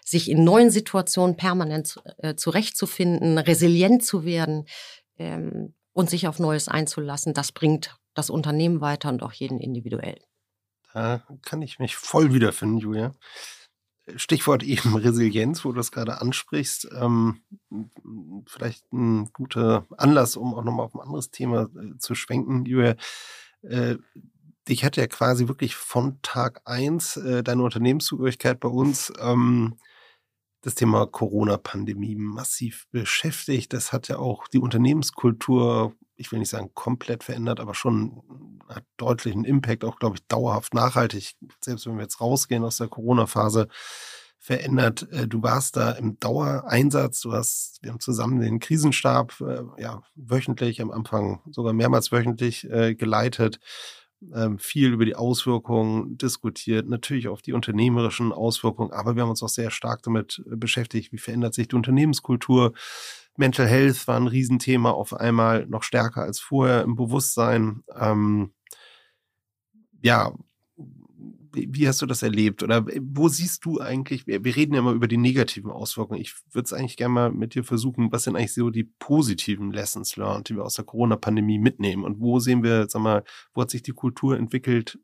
Sich 0.05 0.31
in 0.31 0.45
neuen 0.45 0.71
Situationen 0.71 1.37
permanent 1.37 1.97
äh, 2.19 2.35
zurechtzufinden, 2.35 3.39
resilient 3.39 4.05
zu 4.05 4.25
werden 4.25 4.67
ähm, 5.17 5.75
und 5.95 6.11
sich 6.11 6.29
auf 6.29 6.39
Neues 6.39 6.69
einzulassen, 6.69 7.33
das 7.33 7.53
bringt 7.53 7.97
das 8.15 8.29
Unternehmen 8.29 8.81
weiter 8.83 9.09
und 9.09 9.23
auch 9.23 9.33
jeden 9.33 9.59
individuell. 9.59 10.19
Da 10.93 11.23
kann 11.43 11.63
ich 11.63 11.79
mich 11.79 11.97
voll 11.97 12.35
wiederfinden, 12.35 12.79
Julia. 12.79 13.13
Stichwort 14.17 14.63
eben 14.63 14.95
Resilienz, 14.95 15.65
wo 15.65 15.71
du 15.71 15.77
das 15.77 15.93
gerade 15.93 16.21
ansprichst. 16.21 16.89
Ähm, 16.95 17.43
vielleicht 18.47 18.93
ein 18.93 19.33
guter 19.33 19.87
Anlass, 19.97 20.37
um 20.37 20.55
auch 20.55 20.65
nochmal 20.65 20.87
auf 20.87 20.95
ein 20.95 21.01
anderes 21.01 21.31
Thema 21.31 21.69
äh, 21.77 21.99
zu 21.99 22.15
schwenken, 22.15 22.65
Julia. 22.65 22.97
Äh, 23.63 23.97
dich 24.69 24.85
hat 24.85 24.97
ja 24.97 25.07
quasi 25.07 25.49
wirklich 25.49 25.75
von 25.75 26.21
Tag 26.23 26.63
eins 26.65 27.17
äh, 27.17 27.43
deine 27.43 27.63
Unternehmenszugehörigkeit 27.63 28.61
bei 28.61 28.69
uns 28.69 29.13
ähm, 29.21 29.77
das 30.63 30.75
Thema 30.75 31.07
Corona-Pandemie 31.07 32.15
massiv 32.15 32.87
beschäftigt. 32.91 33.73
Das 33.73 33.93
hat 33.93 34.09
ja 34.09 34.19
auch 34.19 34.49
die 34.49 34.61
Unternehmenskultur, 34.61 35.95
ich 36.17 36.31
will 36.31 36.39
nicht 36.39 36.51
sagen 36.51 36.71
komplett 36.75 37.25
verändert, 37.25 37.61
aber 37.61 37.75
schon 37.75 38.23
hat 38.69 38.85
deutlichen 38.97 39.45
Impact, 39.45 39.85
auch 39.85 39.99
glaube 39.99 40.17
ich 40.17 40.27
dauerhaft 40.29 40.73
nachhaltig, 40.73 41.35
selbst 41.61 41.87
wenn 41.87 41.97
wir 41.97 42.03
jetzt 42.03 42.21
rausgehen 42.21 42.65
aus 42.65 42.79
der 42.79 42.89
Corona-Phase, 42.89 43.69
verändert. 44.43 45.09
Äh, 45.13 45.29
du 45.29 45.43
warst 45.43 45.77
da 45.77 45.93
im 45.93 46.19
Dauereinsatz, 46.19 47.21
du 47.21 47.33
hast, 47.33 47.79
wir 47.81 47.91
haben 47.91 48.01
zusammen 48.01 48.41
den 48.41 48.59
Krisenstab 48.59 49.41
äh, 49.41 49.63
ja 49.81 50.03
wöchentlich, 50.17 50.83
am 50.83 50.91
Anfang 50.91 51.41
sogar 51.51 51.73
mehrmals 51.73 52.11
wöchentlich 52.11 52.69
äh, 52.69 52.97
geleitet 52.97 53.61
viel 54.59 54.93
über 54.93 55.05
die 55.05 55.17
Auswirkungen 55.17 56.17
diskutiert, 56.17 56.89
natürlich 56.89 57.29
auf 57.29 57.43
die 57.43 57.53
unternehmerischen 57.53 58.33
Auswirkungen, 58.33 58.93
aber 58.93 59.17
wir 59.17 59.23
haben 59.23 59.31
uns 59.31 59.43
auch 59.43 59.49
sehr 59.49 59.71
stark 59.71 60.03
damit 60.03 60.43
äh, 60.51 60.57
beschäftigt, 60.57 61.13
wie 61.13 61.19
verändert 61.19 61.55
sich 61.55 61.69
die 61.69 61.77
Unternehmenskultur. 61.77 62.73
Mental 63.37 63.67
Health 63.67 64.07
war 64.09 64.17
ein 64.17 64.27
Riesenthema 64.27 64.91
auf 64.91 65.15
einmal 65.15 65.67
noch 65.67 65.83
stärker 65.83 66.23
als 66.23 66.41
vorher 66.41 66.83
im 66.83 66.97
Bewusstsein. 66.97 67.83
Ähm, 67.99 68.53
ja, 70.03 70.33
wie 71.53 71.89
hast 71.89 72.03
du 72.03 72.07
das 72.07 72.23
erlebt? 72.23 72.63
Oder 72.63 72.85
wo 73.01 73.29
siehst 73.29 73.65
du 73.65 73.81
eigentlich, 73.81 74.27
wir, 74.27 74.45
wir 74.45 74.57
reden 74.57 74.75
ja 74.75 74.81
immer 74.81 74.93
über 74.93 75.09
die 75.09 75.17
negativen 75.17 75.71
Auswirkungen. 75.71 76.21
Ich 76.21 76.35
würde 76.53 76.67
es 76.67 76.73
eigentlich 76.73 76.97
gerne 76.97 77.15
mal 77.15 77.31
mit 77.31 77.55
dir 77.55 77.65
versuchen, 77.65 78.11
was 78.13 78.25
sind 78.25 78.37
eigentlich 78.37 78.55
so 78.55 78.71
die 78.71 78.85
positiven 78.85 79.73
Lessons 79.73 80.17
learned, 80.17 80.49
die 80.49 80.57
wir 80.57 80.65
aus 80.65 80.75
der 80.75 80.85
Corona-Pandemie 80.85 81.59
mitnehmen? 81.59 82.05
Und 82.05 82.21
wo 82.21 82.39
sehen 82.39 82.63
wir, 82.63 82.89
sag 82.89 83.03
mal, 83.03 83.25
wo 83.55 83.63
hat 83.63 83.71
sich 83.71 83.83
die 83.83 83.93
Kultur 83.93 84.37
entwickelt, 84.37 84.99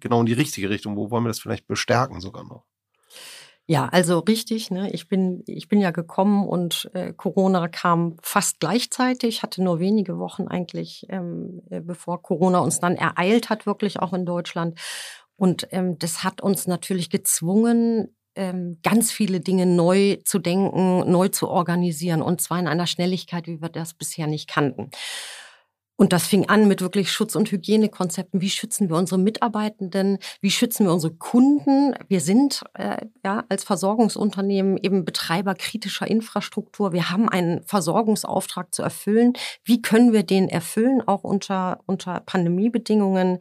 genau 0.00 0.20
in 0.20 0.26
die 0.26 0.32
richtige 0.32 0.70
Richtung? 0.70 0.96
Wo 0.96 1.10
wollen 1.10 1.24
wir 1.24 1.28
das 1.28 1.40
vielleicht 1.40 1.66
bestärken 1.66 2.20
sogar 2.20 2.44
noch? 2.44 2.64
Ja, 3.66 3.88
also 3.90 4.18
richtig. 4.18 4.70
Ne? 4.70 4.90
Ich, 4.90 5.08
bin, 5.08 5.42
ich 5.46 5.68
bin 5.68 5.80
ja 5.80 5.90
gekommen 5.90 6.46
und 6.46 6.90
äh, 6.92 7.14
Corona 7.14 7.66
kam 7.68 8.18
fast 8.20 8.60
gleichzeitig, 8.60 9.42
hatte 9.42 9.62
nur 9.62 9.80
wenige 9.80 10.18
Wochen 10.18 10.48
eigentlich, 10.48 11.06
ähm, 11.08 11.62
äh, 11.70 11.80
bevor 11.80 12.20
Corona 12.20 12.58
uns 12.58 12.78
dann 12.78 12.96
ereilt 12.96 13.48
hat, 13.48 13.64
wirklich 13.64 14.00
auch 14.00 14.12
in 14.12 14.26
Deutschland. 14.26 14.78
Und 15.36 15.68
ähm, 15.70 15.98
das 15.98 16.22
hat 16.22 16.40
uns 16.40 16.66
natürlich 16.66 17.10
gezwungen, 17.10 18.14
ähm, 18.36 18.78
ganz 18.82 19.12
viele 19.12 19.40
Dinge 19.40 19.66
neu 19.66 20.16
zu 20.24 20.38
denken, 20.38 21.10
neu 21.10 21.28
zu 21.28 21.48
organisieren 21.48 22.22
und 22.22 22.40
zwar 22.40 22.58
in 22.58 22.68
einer 22.68 22.86
Schnelligkeit, 22.86 23.46
wie 23.46 23.60
wir 23.60 23.68
das 23.68 23.94
bisher 23.94 24.26
nicht 24.26 24.48
kannten. 24.48 24.90
Und 25.96 26.12
das 26.12 26.26
fing 26.26 26.48
an 26.48 26.66
mit 26.66 26.80
wirklich 26.80 27.12
Schutz- 27.12 27.36
und 27.36 27.52
Hygienekonzepten. 27.52 28.40
Wie 28.40 28.50
schützen 28.50 28.88
wir 28.88 28.96
unsere 28.96 29.20
Mitarbeitenden? 29.20 30.18
Wie 30.40 30.50
schützen 30.50 30.86
wir 30.86 30.92
unsere 30.92 31.14
Kunden? 31.14 31.94
Wir 32.08 32.20
sind 32.20 32.64
äh, 32.74 33.06
ja 33.24 33.44
als 33.48 33.62
Versorgungsunternehmen 33.62 34.76
eben 34.76 35.04
Betreiber 35.04 35.54
kritischer 35.54 36.08
Infrastruktur. 36.08 36.92
Wir 36.92 37.10
haben 37.10 37.28
einen 37.28 37.62
Versorgungsauftrag 37.62 38.74
zu 38.74 38.82
erfüllen. 38.82 39.34
Wie 39.62 39.82
können 39.82 40.12
wir 40.12 40.24
den 40.24 40.48
erfüllen, 40.48 41.00
auch 41.06 41.22
unter, 41.22 41.78
unter 41.86 42.20
Pandemiebedingungen? 42.20 43.38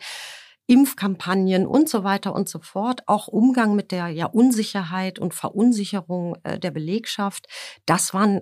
Impfkampagnen 0.67 1.67
und 1.67 1.89
so 1.89 2.03
weiter 2.03 2.33
und 2.33 2.47
so 2.47 2.59
fort, 2.59 3.01
auch 3.05 3.27
Umgang 3.27 3.75
mit 3.75 3.91
der 3.91 4.07
ja, 4.07 4.27
Unsicherheit 4.27 5.19
und 5.19 5.33
Verunsicherung 5.33 6.37
äh, 6.43 6.57
der 6.57 6.71
Belegschaft. 6.71 7.47
Das 7.85 8.13
waren 8.13 8.39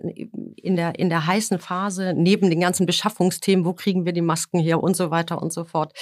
in 0.55 0.75
der, 0.75 0.99
in 0.99 1.09
der 1.09 1.25
heißen 1.25 1.59
Phase, 1.59 2.13
neben 2.15 2.49
den 2.49 2.59
ganzen 2.59 2.85
Beschaffungsthemen, 2.85 3.65
wo 3.65 3.73
kriegen 3.73 4.05
wir 4.05 4.13
die 4.13 4.21
Masken 4.21 4.59
her 4.59 4.83
und 4.83 4.95
so 4.95 5.09
weiter 5.09 5.41
und 5.41 5.51
so 5.51 5.65
fort, 5.65 5.93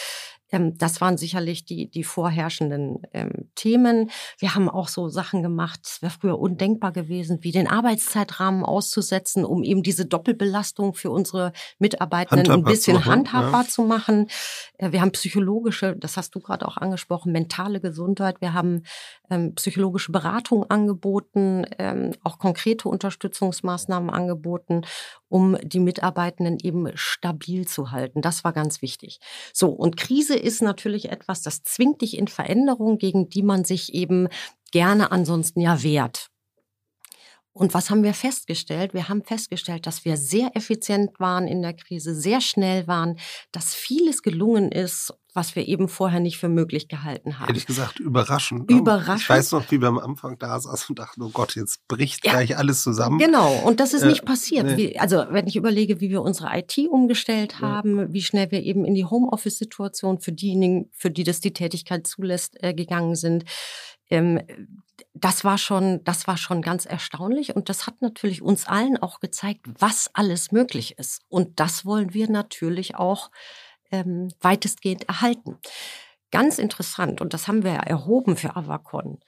ähm, 0.51 0.77
das 0.77 1.01
waren 1.01 1.17
sicherlich 1.17 1.65
die, 1.65 1.89
die 1.89 2.03
vorherrschenden 2.03 3.01
ähm, 3.13 3.49
Themen. 3.55 4.09
Wir 4.37 4.55
haben 4.55 4.69
auch 4.69 4.87
so 4.87 5.09
Sachen 5.09 5.43
gemacht, 5.43 5.81
es 5.83 6.01
wäre 6.01 6.11
früher 6.11 6.39
undenkbar 6.39 6.91
gewesen, 6.91 7.39
wie 7.41 7.51
den 7.51 7.67
Arbeitszeitrahmen 7.67 8.63
auszusetzen, 8.63 9.45
um 9.45 9.63
eben 9.63 9.83
diese 9.83 10.05
Doppelbelastung 10.05 10.93
für 10.93 11.11
unsere 11.11 11.53
Mitarbeitenden 11.77 12.51
ein 12.51 12.63
bisschen 12.63 12.97
zu 12.97 13.05
handhabbar 13.05 13.63
ja. 13.63 13.69
zu 13.69 13.83
machen. 13.83 14.27
Äh, 14.77 14.91
wir 14.91 15.01
haben 15.01 15.11
psychologische, 15.11 15.95
das 15.95 16.17
hast 16.17 16.35
du 16.35 16.39
gerade 16.39 16.67
auch 16.67 16.77
angesprochen, 16.77 17.31
mentale 17.31 17.79
Gesundheit. 17.79 18.41
Wir 18.41 18.53
haben 18.53 18.83
ähm, 19.29 19.53
psychologische 19.55 20.11
Beratung 20.11 20.69
angeboten, 20.69 21.65
ähm, 21.77 22.13
auch 22.23 22.39
konkrete 22.39 22.89
Unterstützungsmaßnahmen 22.89 24.09
angeboten, 24.09 24.81
um 25.29 25.57
die 25.63 25.79
Mitarbeitenden 25.79 26.57
eben 26.61 26.89
stabil 26.95 27.67
zu 27.67 27.91
halten. 27.91 28.21
Das 28.21 28.43
war 28.43 28.51
ganz 28.51 28.81
wichtig. 28.81 29.19
So, 29.53 29.69
und 29.69 29.95
Krise 29.95 30.35
ist 30.35 30.61
natürlich 30.61 31.09
etwas, 31.09 31.41
das 31.41 31.63
zwingt 31.63 32.01
dich 32.01 32.17
in 32.17 32.27
Veränderung, 32.27 32.97
gegen 32.97 33.29
die 33.29 33.43
man 33.43 33.63
sich 33.63 33.93
eben 33.93 34.27
gerne 34.71 35.11
ansonsten 35.11 35.61
ja 35.61 35.81
wehrt. 35.83 36.29
Und 37.51 37.73
was 37.73 37.89
haben 37.89 38.03
wir 38.03 38.13
festgestellt? 38.13 38.93
Wir 38.93 39.09
haben 39.09 39.23
festgestellt, 39.23 39.85
dass 39.85 40.05
wir 40.05 40.17
sehr 40.17 40.55
effizient 40.55 41.19
waren 41.19 41.47
in 41.47 41.61
der 41.61 41.73
Krise, 41.73 42.15
sehr 42.15 42.41
schnell 42.41 42.87
waren, 42.87 43.19
dass 43.51 43.75
vieles 43.75 44.21
gelungen 44.21 44.71
ist, 44.71 45.13
was 45.33 45.55
wir 45.55 45.67
eben 45.67 45.87
vorher 45.87 46.19
nicht 46.19 46.37
für 46.37 46.49
möglich 46.49 46.87
gehalten 46.87 47.39
haben. 47.39 47.49
Ehrlich 47.49 47.67
gesagt, 47.67 47.99
überraschend. 47.99 48.69
Ne? 48.69 48.77
Überraschend. 48.77 49.21
Ich 49.21 49.29
weiß 49.29 49.51
noch, 49.51 49.69
wie 49.71 49.79
wir 49.79 49.87
am 49.87 49.99
Anfang 49.99 50.37
da 50.39 50.59
saßen 50.59 50.87
und 50.89 50.99
dachten, 50.99 51.21
oh 51.21 51.29
Gott, 51.29 51.55
jetzt 51.55 51.87
bricht 51.87 52.25
ja. 52.25 52.31
gleich 52.31 52.57
alles 52.57 52.81
zusammen. 52.81 53.19
Genau, 53.19 53.53
und 53.65 53.79
das 53.79 53.93
ist 53.93 54.03
äh, 54.03 54.07
nicht 54.07 54.25
passiert. 54.25 54.65
Nee. 54.65 54.77
Wie, 54.77 54.99
also 54.99 55.25
wenn 55.29 55.47
ich 55.47 55.55
überlege, 55.55 56.01
wie 56.01 56.09
wir 56.09 56.21
unsere 56.21 56.57
IT 56.57 56.77
umgestellt 56.89 57.61
haben, 57.61 57.99
ja. 57.99 58.13
wie 58.13 58.21
schnell 58.21 58.49
wir 58.51 58.63
eben 58.63 58.85
in 58.85 58.95
die 58.95 59.05
Homeoffice-Situation 59.05 60.19
für 60.19 60.31
diejenigen, 60.31 60.89
für 60.93 61.11
die 61.11 61.23
das 61.23 61.39
die 61.41 61.53
Tätigkeit 61.53 62.07
zulässt, 62.07 62.61
äh, 62.63 62.73
gegangen 62.73 63.15
sind. 63.15 63.45
Ähm, 64.09 64.41
das 65.13 65.43
war 65.43 65.57
schon, 65.57 66.03
das 66.03 66.27
war 66.27 66.37
schon 66.37 66.61
ganz 66.61 66.85
erstaunlich 66.85 67.55
und 67.55 67.69
das 67.69 67.87
hat 67.87 68.01
natürlich 68.01 68.41
uns 68.41 68.67
allen 68.67 68.97
auch 68.97 69.19
gezeigt, 69.19 69.67
was 69.77 70.09
alles 70.13 70.51
möglich 70.51 70.97
ist. 70.97 71.21
Und 71.29 71.59
das 71.59 71.85
wollen 71.85 72.13
wir 72.13 72.29
natürlich 72.29 72.95
auch 72.95 73.29
ähm, 73.91 74.29
weitestgehend 74.41 75.07
erhalten. 75.07 75.57
Ganz 76.31 76.59
interessant, 76.59 77.21
und 77.21 77.33
das 77.33 77.47
haben 77.47 77.63
wir 77.63 77.71
erhoben 77.71 78.35
für 78.35 78.55
Avacon. 78.55 79.19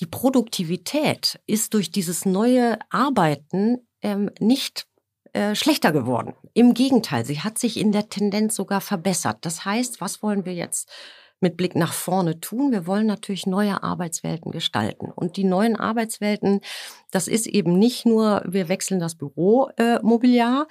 Die 0.00 0.06
Produktivität 0.06 1.40
ist 1.46 1.74
durch 1.74 1.90
dieses 1.90 2.26
neue 2.26 2.78
Arbeiten 2.90 3.86
ähm, 4.02 4.30
nicht 4.40 4.86
äh, 5.32 5.54
schlechter 5.54 5.92
geworden. 5.92 6.34
Im 6.54 6.74
Gegenteil, 6.74 7.24
sie 7.24 7.40
hat 7.40 7.58
sich 7.58 7.78
in 7.78 7.92
der 7.92 8.08
Tendenz 8.08 8.56
sogar 8.56 8.80
verbessert. 8.80 9.38
Das 9.42 9.64
heißt, 9.64 10.00
was 10.00 10.22
wollen 10.22 10.44
wir 10.44 10.54
jetzt 10.54 10.90
mit 11.40 11.56
Blick 11.56 11.76
nach 11.76 11.92
vorne 11.92 12.40
tun. 12.40 12.72
Wir 12.72 12.86
wollen 12.86 13.06
natürlich 13.06 13.46
neue 13.46 13.82
Arbeitswelten 13.82 14.52
gestalten. 14.52 15.12
Und 15.14 15.36
die 15.36 15.44
neuen 15.44 15.76
Arbeitswelten, 15.76 16.60
das 17.10 17.28
ist 17.28 17.46
eben 17.46 17.78
nicht 17.78 18.06
nur, 18.06 18.42
wir 18.46 18.68
wechseln 18.68 19.00
das 19.00 19.16
Büromobiliar, 19.16 20.66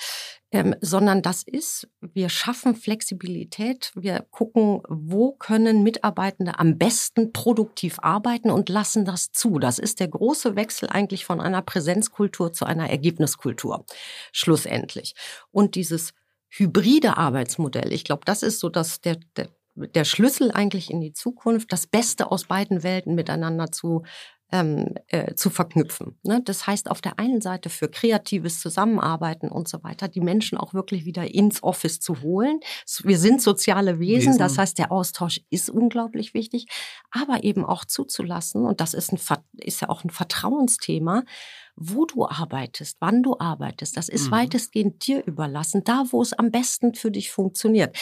äh, 0.52 0.60
ähm, 0.60 0.76
sondern 0.80 1.22
das 1.22 1.44
ist, 1.44 1.88
wir 2.02 2.30
schaffen 2.30 2.76
Flexibilität. 2.76 3.92
Wir 3.96 4.26
gucken, 4.32 4.82
wo 4.88 5.34
können 5.34 5.84
Mitarbeitende 5.84 6.60
am 6.60 6.78
besten 6.78 7.34
produktiv 7.34 7.98
arbeiten 8.02 8.50
und 8.50 8.70
lassen 8.70 9.06
das 9.06 9.32
zu. 9.32 9.60
Das 9.60 9.80
ist 9.80 10.00
der 10.00 10.08
große 10.08 10.56
Wechsel 10.56 10.90
eigentlich 10.90 11.26
von 11.26 11.42
einer 11.42 11.62
Präsenzkultur 11.62 12.54
zu 12.54 12.66
einer 12.66 12.90
Ergebniskultur. 12.90 13.86
Schlussendlich. 14.32 15.14
Und 15.52 15.76
dieses 15.76 16.14
hybride 16.48 17.18
Arbeitsmodell, 17.18 17.92
ich 17.92 18.04
glaube, 18.04 18.24
das 18.26 18.42
ist 18.42 18.60
so 18.60 18.70
dass 18.70 19.02
der, 19.02 19.18
der 19.36 19.50
der 19.76 20.06
Schlüssel 20.06 20.52
eigentlich 20.52 20.90
in 20.90 21.02
die 21.02 21.14
Zukunft, 21.14 21.72
das 21.72 21.88
Beste 21.88 22.32
aus 22.32 22.46
beiden 22.46 22.84
Welten 22.84 23.16
miteinander 23.16 23.72
zu 23.72 24.04
ähm, 24.52 24.94
äh, 25.08 25.34
zu 25.34 25.50
verknüpfen. 25.50 26.18
Ne? 26.24 26.42
Das 26.46 26.68
heißt 26.68 26.92
auf 26.92 27.02
der 27.02 27.20
einen 27.20 27.42
Seite 27.42 27.70
für 27.70 27.90
kreatives 27.90 28.60
Zusammenarbeiten 28.60 29.50
und 29.50 29.68
so 29.68 29.84
weiter, 29.84 30.08
die 30.08 30.22
Menschen 30.22 30.58
auch 30.58 30.74
wirklich 30.74 31.04
wieder 31.04 31.34
ins 31.34 31.64
Office 31.64 32.00
zu 32.00 32.22
holen. 32.22 32.60
Wir 33.04 33.18
sind 33.18 33.42
soziale 33.42 34.00
Wesen, 34.00 34.30
Wesen. 34.30 34.40
das 34.40 34.58
heißt 34.58 34.78
der 34.78 34.92
Austausch 34.92 35.42
ist 35.50 35.70
unglaublich 35.70 36.34
wichtig, 36.34 36.68
aber 37.10 37.44
eben 37.44 37.66
auch 37.66 37.86
zuzulassen 37.86 38.66
und 38.66 38.82
das 38.82 38.94
ist, 38.94 39.12
ein, 39.12 39.20
ist 39.58 39.82
ja 39.82 39.90
auch 39.90 40.04
ein 40.04 40.12
Vertrauensthema, 40.12 41.24
wo 41.76 42.06
du 42.06 42.26
arbeitest, 42.26 42.98
wann 43.00 43.24
du 43.24 43.38
arbeitest, 43.40 43.98
das 43.98 44.10
ist 44.10 44.28
mhm. 44.28 44.32
weitestgehend 44.32 45.08
dir 45.08 45.26
überlassen, 45.26 45.84
da 45.84 46.06
wo 46.12 46.22
es 46.22 46.34
am 46.34 46.52
besten 46.52 46.94
für 46.94 47.12
dich 47.12 47.32
funktioniert 47.32 47.98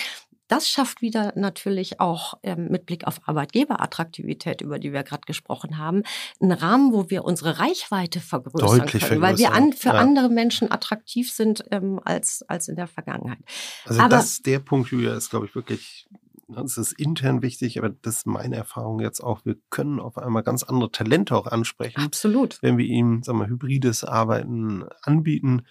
das 0.53 0.69
schafft 0.69 1.01
wieder 1.01 1.33
natürlich 1.35 1.99
auch 1.99 2.35
ähm, 2.43 2.67
mit 2.69 2.85
Blick 2.85 3.07
auf 3.07 3.27
Arbeitgeberattraktivität, 3.27 4.61
über 4.61 4.77
die 4.77 4.93
wir 4.93 5.01
gerade 5.03 5.23
gesprochen 5.25 5.79
haben, 5.79 6.03
einen 6.39 6.51
Rahmen, 6.51 6.93
wo 6.93 7.09
wir 7.09 7.25
unsere 7.25 7.57
Reichweite 7.59 8.19
vergrößern 8.19 8.79
Deutlich 8.79 9.03
können, 9.03 9.21
weil 9.21 9.37
wir 9.39 9.53
an, 9.53 9.73
für 9.73 9.89
ja. 9.89 9.95
andere 9.95 10.29
Menschen 10.29 10.71
attraktiv 10.71 11.31
sind 11.31 11.63
ähm, 11.71 11.99
als, 12.03 12.43
als 12.47 12.67
in 12.67 12.75
der 12.75 12.87
Vergangenheit. 12.87 13.39
Also 13.85 13.99
aber, 13.99 14.09
das, 14.09 14.41
der 14.43 14.59
Punkt, 14.59 14.91
Julia, 14.91 15.15
ist, 15.15 15.31
glaube 15.31 15.47
ich, 15.47 15.55
wirklich 15.55 16.07
das 16.49 16.77
ist 16.77 16.91
intern 16.99 17.41
wichtig, 17.41 17.79
aber 17.79 17.89
das 17.89 18.17
ist 18.17 18.27
meine 18.27 18.57
Erfahrung 18.57 18.99
jetzt 18.99 19.21
auch. 19.21 19.43
Wir 19.45 19.55
können 19.71 19.99
auf 19.99 20.17
einmal 20.17 20.43
ganz 20.43 20.61
andere 20.61 20.91
Talente 20.91 21.35
auch 21.35 21.47
ansprechen. 21.47 22.01
Absolut. 22.01 22.61
Wenn 22.61 22.77
wir 22.77 22.85
ihnen, 22.85 23.23
sagen 23.23 23.39
wir, 23.39 23.47
hybrides 23.47 24.03
Arbeiten 24.03 24.83
anbieten. 25.01 25.63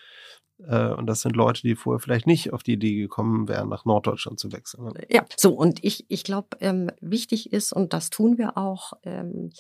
Äh, 0.69 0.89
und 0.89 1.07
das 1.07 1.23
sind 1.23 1.37
Leute, 1.37 1.63
die 1.63 1.75
vorher 1.75 2.01
vielleicht 2.01 2.27
nicht 2.27 2.53
auf 2.53 2.63
die 2.63 2.75
Idee 2.75 2.97
gekommen 2.97 3.49
wären, 3.49 3.69
nach 3.69 3.85
Norddeutschland 3.85 4.39
zu 4.39 4.53
wechseln. 4.53 4.85
Ne? 4.85 4.93
Ja, 5.11 5.25
so 5.37 5.53
und 5.53 5.85
ich, 5.85 6.07
ich 6.09 6.25
glaube, 6.25 6.57
ähm, 6.61 6.91
wichtig 7.01 7.53
ist, 7.53 7.73
und 7.73 7.93
das 7.93 8.11
tun 8.11 8.39
wir 8.39 8.57
auch, 8.57 8.93
ähm, 9.05 9.51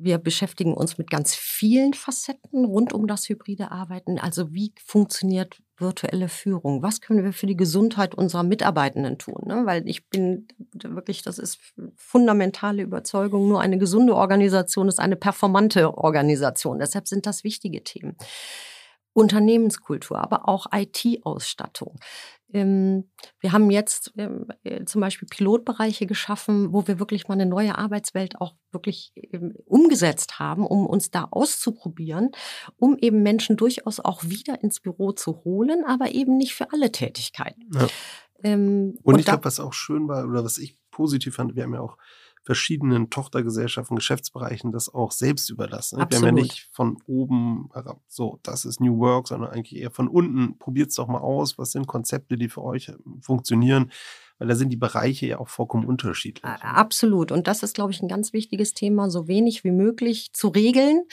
wir 0.00 0.18
beschäftigen 0.18 0.74
uns 0.74 0.96
mit 0.96 1.10
ganz 1.10 1.34
vielen 1.34 1.92
Facetten 1.92 2.64
rund 2.64 2.92
um 2.92 3.08
das 3.08 3.28
hybride 3.28 3.72
Arbeiten. 3.72 4.20
Also 4.20 4.54
wie 4.54 4.72
funktioniert 4.84 5.60
virtuelle 5.76 6.28
Führung? 6.28 6.82
Was 6.82 7.00
können 7.00 7.24
wir 7.24 7.32
für 7.32 7.46
die 7.46 7.56
Gesundheit 7.56 8.14
unserer 8.14 8.44
Mitarbeitenden 8.44 9.18
tun? 9.18 9.42
Ne? 9.46 9.62
Weil 9.64 9.88
ich 9.88 10.08
bin 10.08 10.46
wirklich, 10.72 11.22
das 11.22 11.38
ist 11.38 11.58
fundamentale 11.96 12.82
Überzeugung, 12.82 13.48
nur 13.48 13.60
eine 13.60 13.78
gesunde 13.78 14.14
Organisation 14.14 14.88
ist 14.88 15.00
eine 15.00 15.16
performante 15.16 15.98
Organisation. 15.98 16.78
Deshalb 16.78 17.08
sind 17.08 17.26
das 17.26 17.42
wichtige 17.42 17.82
Themen. 17.82 18.16
Unternehmenskultur, 19.18 20.18
aber 20.18 20.48
auch 20.48 20.66
IT-Ausstattung. 20.72 21.98
Ähm, 22.52 23.10
wir 23.40 23.52
haben 23.52 23.68
jetzt 23.70 24.12
ähm, 24.16 24.46
äh, 24.62 24.84
zum 24.84 25.00
Beispiel 25.00 25.28
Pilotbereiche 25.28 26.06
geschaffen, 26.06 26.72
wo 26.72 26.86
wir 26.86 27.00
wirklich 27.00 27.26
mal 27.26 27.34
eine 27.34 27.44
neue 27.44 27.76
Arbeitswelt 27.76 28.40
auch 28.40 28.54
wirklich 28.70 29.12
ähm, 29.16 29.54
umgesetzt 29.66 30.38
haben, 30.38 30.64
um 30.64 30.86
uns 30.86 31.10
da 31.10 31.26
auszuprobieren, 31.30 32.30
um 32.76 32.96
eben 32.96 33.22
Menschen 33.22 33.56
durchaus 33.56 33.98
auch 33.98 34.22
wieder 34.22 34.62
ins 34.62 34.78
Büro 34.80 35.10
zu 35.12 35.44
holen, 35.44 35.84
aber 35.84 36.12
eben 36.12 36.36
nicht 36.36 36.54
für 36.54 36.72
alle 36.72 36.92
Tätigkeiten. 36.92 37.68
Ja. 37.74 38.54
und, 38.54 38.98
und 39.02 39.18
ich 39.18 39.26
glaube, 39.26 39.44
was 39.44 39.58
auch 39.58 39.72
schön 39.72 40.06
war 40.06 40.24
oder 40.26 40.44
was 40.44 40.58
ich 40.58 40.76
positiv 40.92 41.34
fand, 41.34 41.56
wir 41.56 41.64
haben 41.64 41.74
ja 41.74 41.80
auch 41.80 41.98
verschiedenen 42.48 43.10
Tochtergesellschaften, 43.10 43.94
Geschäftsbereichen 43.94 44.72
das 44.72 44.88
auch 44.88 45.12
selbst 45.12 45.50
überlassen. 45.50 46.00
Absolut. 46.00 46.22
Wir 46.22 46.28
haben 46.30 46.36
ja 46.38 46.42
nicht 46.44 46.70
von 46.72 46.96
oben 47.06 47.68
herab, 47.74 48.00
so, 48.06 48.40
das 48.42 48.64
ist 48.64 48.80
New 48.80 49.00
Work, 49.00 49.28
sondern 49.28 49.50
eigentlich 49.50 49.76
eher 49.76 49.90
von 49.90 50.08
unten. 50.08 50.58
Probiert 50.58 50.88
es 50.88 50.94
doch 50.94 51.08
mal 51.08 51.18
aus. 51.18 51.58
Was 51.58 51.72
sind 51.72 51.86
Konzepte, 51.86 52.38
die 52.38 52.48
für 52.48 52.62
euch 52.62 52.90
funktionieren? 53.20 53.92
Weil 54.38 54.48
da 54.48 54.54
sind 54.54 54.70
die 54.70 54.76
Bereiche 54.76 55.26
ja 55.26 55.38
auch 55.38 55.48
vollkommen 55.48 55.86
unterschiedlich. 55.86 56.44
Absolut. 56.44 57.32
Und 57.32 57.46
das 57.46 57.62
ist, 57.62 57.74
glaube 57.74 57.92
ich, 57.92 58.00
ein 58.00 58.08
ganz 58.08 58.32
wichtiges 58.32 58.74
Thema, 58.74 59.10
so 59.10 59.28
wenig 59.28 59.64
wie 59.64 59.70
möglich 59.70 60.32
zu 60.32 60.48
regeln 60.48 61.04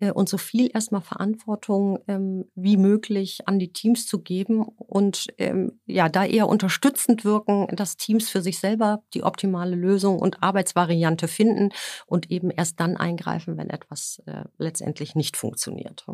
äh, 0.00 0.10
und 0.10 0.28
so 0.28 0.38
viel 0.38 0.70
erstmal 0.72 1.00
Verantwortung 1.00 1.98
ähm, 2.06 2.44
wie 2.54 2.76
möglich 2.76 3.40
an 3.46 3.58
die 3.58 3.72
Teams 3.72 4.06
zu 4.06 4.20
geben 4.20 4.62
und 4.62 5.26
ähm, 5.38 5.80
ja, 5.86 6.08
da 6.08 6.24
eher 6.24 6.48
unterstützend 6.48 7.24
wirken, 7.24 7.66
dass 7.74 7.96
Teams 7.96 8.28
für 8.28 8.42
sich 8.42 8.58
selber 8.58 9.02
die 9.14 9.22
optimale 9.22 9.76
Lösung 9.76 10.18
und 10.18 10.42
Arbeitsvariante 10.42 11.28
finden 11.28 11.70
und 12.06 12.30
eben 12.30 12.50
erst 12.50 12.80
dann 12.80 12.96
eingreifen, 12.96 13.56
wenn 13.56 13.70
etwas 13.70 14.22
äh, 14.26 14.44
letztendlich 14.58 15.14
nicht 15.14 15.36
funktioniert 15.36 16.06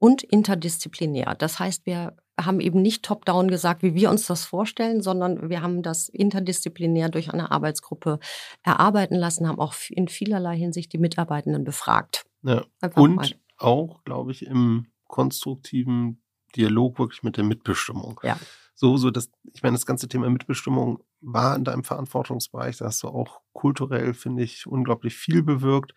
und 0.00 0.22
interdisziplinär. 0.22 1.36
Das 1.38 1.58
heißt, 1.58 1.86
wir 1.86 2.16
haben 2.44 2.60
eben 2.60 2.82
nicht 2.82 3.04
top-down 3.04 3.48
gesagt, 3.48 3.82
wie 3.82 3.94
wir 3.94 4.10
uns 4.10 4.26
das 4.26 4.44
vorstellen, 4.44 5.02
sondern 5.02 5.50
wir 5.50 5.62
haben 5.62 5.82
das 5.82 6.08
interdisziplinär 6.08 7.08
durch 7.08 7.32
eine 7.32 7.50
Arbeitsgruppe 7.50 8.18
erarbeiten 8.62 9.16
lassen, 9.16 9.48
haben 9.48 9.60
auch 9.60 9.74
in 9.88 10.08
vielerlei 10.08 10.56
Hinsicht 10.56 10.92
die 10.92 10.98
Mitarbeitenden 10.98 11.64
befragt. 11.64 12.24
Ja. 12.42 12.64
und 12.94 13.16
mal. 13.16 13.28
auch, 13.58 14.02
glaube 14.04 14.32
ich, 14.32 14.46
im 14.46 14.86
konstruktiven 15.06 16.22
Dialog 16.56 16.98
wirklich 16.98 17.22
mit 17.22 17.36
der 17.36 17.44
Mitbestimmung. 17.44 18.20
Ja. 18.22 18.38
So, 18.74 18.96
so 18.96 19.10
das, 19.10 19.30
ich 19.52 19.62
meine, 19.62 19.74
das 19.74 19.84
ganze 19.84 20.08
Thema 20.08 20.30
Mitbestimmung 20.30 21.02
war 21.20 21.54
in 21.54 21.64
deinem 21.64 21.84
Verantwortungsbereich, 21.84 22.78
da 22.78 22.86
hast 22.86 23.02
du 23.02 23.08
auch 23.08 23.42
kulturell, 23.52 24.14
finde 24.14 24.42
ich, 24.42 24.66
unglaublich 24.66 25.14
viel 25.14 25.42
bewirkt. 25.42 25.92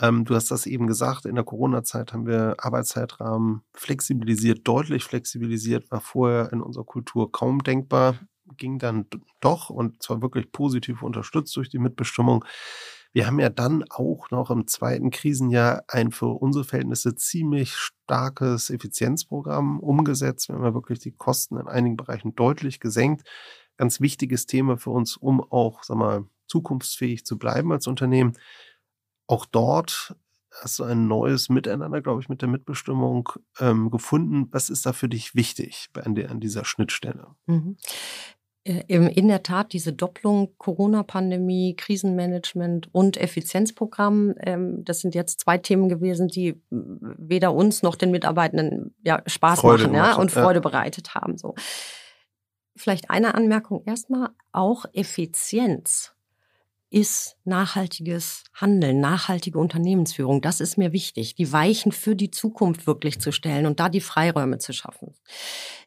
Ähm, 0.00 0.24
du 0.24 0.34
hast 0.34 0.50
das 0.50 0.66
eben 0.66 0.86
gesagt, 0.86 1.26
in 1.26 1.34
der 1.34 1.44
Corona-Zeit 1.44 2.12
haben 2.12 2.26
wir 2.26 2.56
Arbeitszeitrahmen 2.58 3.62
flexibilisiert, 3.74 4.66
deutlich 4.66 5.04
flexibilisiert, 5.04 5.90
war 5.90 6.00
vorher 6.00 6.52
in 6.52 6.62
unserer 6.62 6.84
Kultur 6.84 7.30
kaum 7.30 7.62
denkbar, 7.62 8.18
ging 8.56 8.78
dann 8.78 9.06
doch 9.40 9.70
und 9.70 10.02
zwar 10.02 10.22
wirklich 10.22 10.50
positiv 10.50 11.02
unterstützt 11.02 11.54
durch 11.56 11.68
die 11.68 11.78
Mitbestimmung. 11.78 12.44
Wir 13.14 13.26
haben 13.26 13.38
ja 13.40 13.50
dann 13.50 13.84
auch 13.90 14.30
noch 14.30 14.50
im 14.50 14.66
zweiten 14.66 15.10
Krisenjahr 15.10 15.84
ein 15.88 16.12
für 16.12 16.28
unsere 16.28 16.64
Verhältnisse 16.64 17.14
ziemlich 17.14 17.74
starkes 17.74 18.70
Effizienzprogramm 18.70 19.80
umgesetzt. 19.80 20.48
Wir 20.48 20.56
haben 20.56 20.64
ja 20.64 20.72
wirklich 20.72 21.00
die 21.00 21.12
Kosten 21.12 21.58
in 21.58 21.68
einigen 21.68 21.98
Bereichen 21.98 22.34
deutlich 22.34 22.80
gesenkt. 22.80 23.28
Ganz 23.76 24.00
wichtiges 24.00 24.46
Thema 24.46 24.78
für 24.78 24.90
uns, 24.90 25.18
um 25.18 25.42
auch, 25.42 25.82
sag 25.82 25.98
mal, 25.98 26.24
zukunftsfähig 26.46 27.26
zu 27.26 27.38
bleiben 27.38 27.72
als 27.72 27.86
Unternehmen 27.86 28.32
auch 29.32 29.46
dort 29.46 30.14
hast 30.60 30.78
du 30.78 30.84
ein 30.84 31.08
neues 31.08 31.48
Miteinander, 31.48 32.02
glaube 32.02 32.20
ich, 32.20 32.28
mit 32.28 32.42
der 32.42 32.48
Mitbestimmung 32.50 33.30
ähm, 33.58 33.90
gefunden. 33.90 34.48
Was 34.50 34.68
ist 34.68 34.84
da 34.84 34.92
für 34.92 35.08
dich 35.08 35.34
wichtig 35.34 35.88
an, 35.94 36.14
der, 36.14 36.30
an 36.30 36.38
dieser 36.38 36.66
Schnittstelle? 36.66 37.28
Mhm. 37.46 37.78
Äh, 38.64 38.82
in 38.88 39.28
der 39.28 39.42
Tat 39.42 39.72
diese 39.72 39.94
Doppelung 39.94 40.54
Corona-Pandemie, 40.58 41.76
Krisenmanagement 41.76 42.94
und 42.94 43.16
Effizienzprogramm, 43.16 44.34
ähm, 44.40 44.84
das 44.84 45.00
sind 45.00 45.14
jetzt 45.14 45.40
zwei 45.40 45.56
Themen 45.56 45.88
gewesen, 45.88 46.28
die 46.28 46.60
weder 46.68 47.54
uns 47.54 47.82
noch 47.82 47.96
den 47.96 48.10
Mitarbeitenden 48.10 48.94
ja, 49.02 49.22
Spaß 49.26 49.60
Freude 49.60 49.84
machen 49.84 49.94
ja, 49.94 50.16
und 50.16 50.30
Freude 50.30 50.58
ja. 50.58 50.60
bereitet 50.60 51.14
haben. 51.14 51.38
So. 51.38 51.54
Vielleicht 52.76 53.08
eine 53.08 53.34
Anmerkung 53.34 53.82
erstmal, 53.86 54.28
auch 54.52 54.84
Effizienz 54.92 56.12
ist 56.92 57.38
nachhaltiges 57.44 58.44
Handeln, 58.52 59.00
nachhaltige 59.00 59.58
Unternehmensführung. 59.58 60.42
Das 60.42 60.60
ist 60.60 60.76
mir 60.76 60.92
wichtig, 60.92 61.34
die 61.34 61.50
Weichen 61.50 61.90
für 61.90 62.14
die 62.14 62.30
Zukunft 62.30 62.86
wirklich 62.86 63.18
zu 63.18 63.32
stellen 63.32 63.64
und 63.64 63.80
da 63.80 63.88
die 63.88 64.02
Freiräume 64.02 64.58
zu 64.58 64.74
schaffen. 64.74 65.14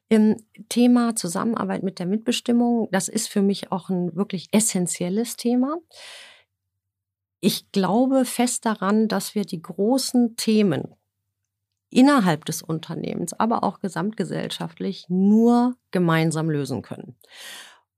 Im 0.09 0.37
Thema 0.67 1.15
Zusammenarbeit 1.15 1.83
mit 1.83 1.99
der 1.99 2.07
Mitbestimmung, 2.07 2.89
das 2.91 3.07
ist 3.07 3.29
für 3.29 3.43
mich 3.43 3.71
auch 3.71 3.89
ein 3.89 4.15
wirklich 4.15 4.47
essentielles 4.51 5.35
Thema. 5.35 5.77
Ich 7.39 7.71
glaube 7.71 8.25
fest 8.25 8.65
daran, 8.65 9.07
dass 9.07 9.35
wir 9.35 9.45
die 9.45 9.61
großen 9.61 10.35
Themen 10.37 10.95
innerhalb 11.91 12.45
des 12.45 12.63
Unternehmens, 12.63 13.33
aber 13.33 13.63
auch 13.63 13.79
gesamtgesellschaftlich 13.79 15.05
nur 15.07 15.75
gemeinsam 15.91 16.49
lösen 16.49 16.81
können. 16.81 17.15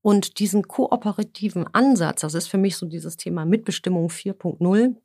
Und 0.02 0.40
diesen 0.40 0.68
kooperativen 0.68 1.68
Ansatz, 1.74 2.22
das 2.22 2.34
ist 2.34 2.48
für 2.48 2.58
mich 2.58 2.78
so 2.78 2.86
dieses 2.86 3.18
Thema 3.18 3.46
Mitbestimmung 3.46 4.08
4.0, 4.10 4.96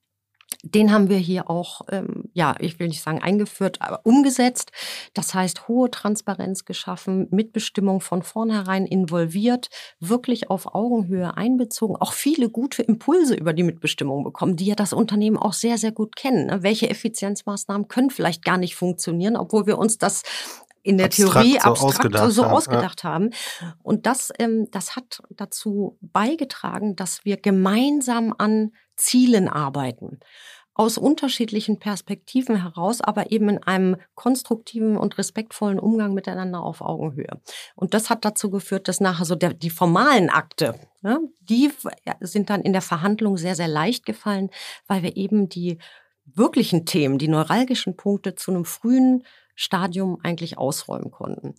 Den 0.64 0.92
haben 0.92 1.08
wir 1.08 1.16
hier 1.16 1.50
auch, 1.50 1.82
ähm, 1.90 2.24
ja, 2.34 2.54
ich 2.58 2.78
will 2.78 2.88
nicht 2.88 3.02
sagen 3.02 3.20
eingeführt, 3.22 3.80
aber 3.80 4.00
umgesetzt. 4.04 4.70
Das 5.14 5.34
heißt, 5.34 5.66
hohe 5.66 5.90
Transparenz 5.90 6.64
geschaffen, 6.64 7.26
Mitbestimmung 7.30 8.00
von 8.00 8.22
vornherein 8.22 8.86
involviert, 8.86 9.68
wirklich 9.98 10.50
auf 10.50 10.74
Augenhöhe 10.74 11.36
einbezogen, 11.36 11.96
auch 11.96 12.12
viele 12.12 12.50
gute 12.50 12.82
Impulse 12.82 13.34
über 13.34 13.52
die 13.52 13.62
Mitbestimmung 13.62 14.24
bekommen, 14.24 14.56
die 14.56 14.66
ja 14.66 14.74
das 14.74 14.92
Unternehmen 14.92 15.36
auch 15.36 15.52
sehr, 15.52 15.78
sehr 15.78 15.92
gut 15.92 16.16
kennen. 16.16 16.46
Ne? 16.46 16.62
Welche 16.62 16.88
Effizienzmaßnahmen 16.90 17.88
können 17.88 18.10
vielleicht 18.10 18.44
gar 18.44 18.58
nicht 18.58 18.76
funktionieren, 18.76 19.36
obwohl 19.36 19.66
wir 19.66 19.78
uns 19.78 19.98
das 19.98 20.22
in 20.82 20.98
der 20.98 21.06
abstrakt 21.06 21.32
Theorie 21.32 21.52
so 21.52 21.70
abstrakt 21.70 21.82
ausgedacht, 21.82 22.32
so 22.32 22.44
haben, 22.44 22.52
ausgedacht 22.52 23.04
ja. 23.04 23.10
haben. 23.10 23.30
Und 23.82 24.06
das, 24.06 24.32
ähm, 24.38 24.68
das 24.70 24.96
hat 24.96 25.22
dazu 25.30 25.98
beigetragen, 26.00 26.96
dass 26.96 27.24
wir 27.24 27.36
gemeinsam 27.36 28.34
an 28.36 28.72
Zielen 28.96 29.48
arbeiten. 29.48 30.20
Aus 30.74 30.96
unterschiedlichen 30.96 31.78
Perspektiven 31.78 32.62
heraus, 32.62 33.02
aber 33.02 33.30
eben 33.30 33.50
in 33.50 33.62
einem 33.62 33.96
konstruktiven 34.14 34.96
und 34.96 35.18
respektvollen 35.18 35.78
Umgang 35.78 36.14
miteinander 36.14 36.62
auf 36.62 36.80
Augenhöhe. 36.80 37.42
Und 37.74 37.92
das 37.92 38.08
hat 38.08 38.24
dazu 38.24 38.50
geführt, 38.50 38.88
dass 38.88 38.98
nachher 38.98 39.26
so 39.26 39.34
der, 39.34 39.52
die 39.52 39.68
formalen 39.68 40.30
Akte, 40.30 40.74
ne, 41.02 41.20
die 41.40 41.70
sind 42.20 42.48
dann 42.48 42.62
in 42.62 42.72
der 42.72 42.80
Verhandlung 42.80 43.36
sehr, 43.36 43.54
sehr 43.54 43.68
leicht 43.68 44.06
gefallen, 44.06 44.48
weil 44.86 45.02
wir 45.02 45.16
eben 45.16 45.50
die 45.50 45.78
wirklichen 46.24 46.86
Themen, 46.86 47.18
die 47.18 47.28
neuralgischen 47.28 47.96
Punkte 47.96 48.34
zu 48.34 48.50
einem 48.50 48.64
frühen 48.64 49.24
Stadium 49.54 50.18
eigentlich 50.22 50.58
ausräumen 50.58 51.10
konnten. 51.10 51.54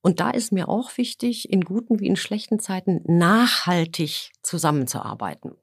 Und 0.00 0.20
da 0.20 0.30
ist 0.30 0.52
mir 0.52 0.68
auch 0.68 0.96
wichtig, 0.96 1.50
in 1.50 1.62
guten 1.62 2.00
wie 2.00 2.06
in 2.06 2.16
schlechten 2.16 2.60
Zeiten 2.60 3.02
nachhaltig 3.06 4.30
zusammenzuarbeiten. 4.42 5.56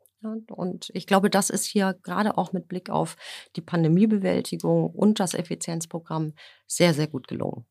Und 0.50 0.89
ich 0.93 1.08
glaube, 1.08 1.30
das 1.30 1.50
ist 1.50 1.65
hier 1.65 1.95
gerade 2.02 2.38
auch 2.38 2.52
mit 2.52 2.67
Blick 2.67 2.89
auf 2.89 3.15
die 3.56 3.62
Pandemiebewältigung 3.62 4.89
und 4.89 5.19
das 5.19 5.34
Effizienzprogramm 5.34 6.34
sehr, 6.67 6.93
sehr 6.93 7.08
gut 7.08 7.28
gelungen. 7.28 7.65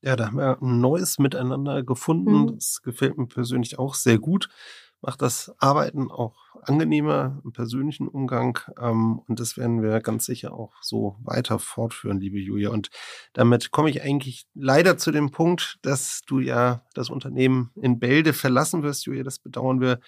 Ja, 0.00 0.16
da 0.16 0.26
haben 0.26 0.38
wir 0.38 0.60
ein 0.60 0.80
neues 0.80 1.18
Miteinander 1.18 1.82
gefunden. 1.82 2.42
Mhm. 2.42 2.54
Das 2.54 2.82
gefällt 2.82 3.18
mir 3.18 3.26
persönlich 3.26 3.78
auch 3.78 3.94
sehr 3.94 4.18
gut 4.18 4.48
macht 5.02 5.20
das 5.20 5.52
Arbeiten 5.58 6.10
auch 6.10 6.36
angenehmer 6.62 7.40
im 7.44 7.52
persönlichen 7.52 8.08
Umgang. 8.08 8.58
Ähm, 8.80 9.20
und 9.26 9.40
das 9.40 9.56
werden 9.56 9.82
wir 9.82 10.00
ganz 10.00 10.24
sicher 10.26 10.54
auch 10.54 10.72
so 10.80 11.16
weiter 11.22 11.58
fortführen, 11.58 12.20
liebe 12.20 12.38
Julia. 12.38 12.70
Und 12.70 12.90
damit 13.32 13.72
komme 13.72 13.90
ich 13.90 14.02
eigentlich 14.02 14.46
leider 14.54 14.96
zu 14.96 15.10
dem 15.10 15.32
Punkt, 15.32 15.78
dass 15.82 16.22
du 16.26 16.38
ja 16.38 16.84
das 16.94 17.10
Unternehmen 17.10 17.70
in 17.74 17.98
Bälde 17.98 18.32
verlassen 18.32 18.82
wirst, 18.82 19.04
Julia. 19.06 19.24
Das 19.24 19.40
bedauern 19.40 19.80
wir 19.80 19.98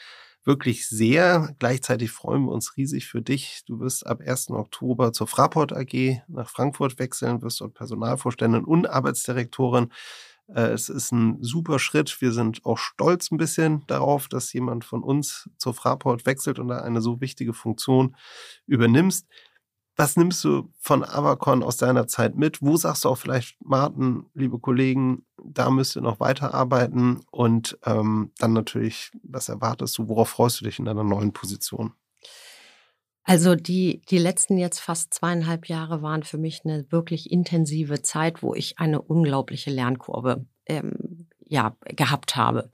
wirklich 0.45 0.87
sehr. 0.89 1.55
Gleichzeitig 1.59 2.11
freuen 2.11 2.45
wir 2.45 2.53
uns 2.53 2.77
riesig 2.77 3.07
für 3.07 3.23
dich. 3.23 3.63
Du 3.67 3.81
wirst 3.81 4.07
ab 4.07 4.21
1. 4.21 4.51
Oktober 4.51 5.13
zur 5.13 5.27
Fraport 5.27 5.73
AG 5.73 6.23
nach 6.29 6.49
Frankfurt 6.51 6.99
wechseln, 6.99 7.43
wirst 7.43 7.61
dort 7.61 7.75
Personalvorständin 7.75 8.65
und 8.65 8.89
Arbeitsdirektorin. 8.89 9.91
Äh, 10.49 10.73
es 10.73 10.89
ist 10.89 11.13
ein 11.13 11.43
super 11.43 11.79
Schritt. 11.79 12.21
Wir 12.21 12.33
sind 12.33 12.65
auch 12.65 12.79
stolz 12.79 13.31
ein 13.31 13.37
bisschen 13.37 13.85
darauf, 13.87 14.29
dass 14.29 14.53
jemand 14.53 14.85
von 14.85 15.03
uns 15.03 15.49
zur 15.59 15.75
Fraport 15.75 16.27
wechselt 16.27 16.59
und 16.59 16.69
da 16.69 16.79
eine 16.79 17.01
so 17.01 17.21
wichtige 17.21 17.55
Funktion 17.55 18.17
übernimmst. 18.67 19.27
Was 19.97 20.17
nimmst 20.17 20.43
du 20.43 20.73
von 20.81 21.05
Avacon 21.05 21.63
aus 21.63 21.77
deiner 21.77 22.09
Zeit 22.09 22.35
mit? 22.35 22.61
Wo 22.61 22.77
sagst 22.77 23.05
du 23.05 23.11
auch 23.11 23.19
vielleicht, 23.19 23.57
Martin, 23.65 24.27
liebe 24.35 24.59
Kollegen, 24.59 25.25
da 25.45 25.71
müsst 25.71 25.95
ihr 25.97 26.03
noch 26.03 26.19
weiterarbeiten? 26.19 27.21
Und 27.31 27.79
ähm, 27.85 28.33
dann 28.39 28.53
natürlich, 28.55 29.13
was 29.23 29.49
erwartest 29.49 29.97
du? 29.97 30.09
Worauf 30.09 30.31
freust 30.31 30.61
du 30.61 30.65
dich 30.65 30.81
in 30.81 30.85
deiner 30.85 31.05
neuen 31.05 31.33
Position? 31.33 31.93
Also 33.25 33.55
die, 33.55 34.03
die 34.11 34.19
letzten 34.19 34.59
jetzt 34.59 34.81
fast 34.81 35.15
zweieinhalb 35.15 35.67
Jahre 35.69 36.03
waren 36.03 36.23
für 36.23 36.37
mich 36.39 36.61
eine 36.65 36.91
wirklich 36.93 37.33
intensive 37.33 38.03
Zeit, 38.03 38.43
wo 38.43 38.55
ich 38.55 38.79
eine 38.79 39.01
unglaubliche 39.01 39.71
Lernkurve 39.71 40.45
ähm, 40.67 41.29
ja, 41.41 41.77
gehabt 41.85 42.37
habe. 42.37 42.71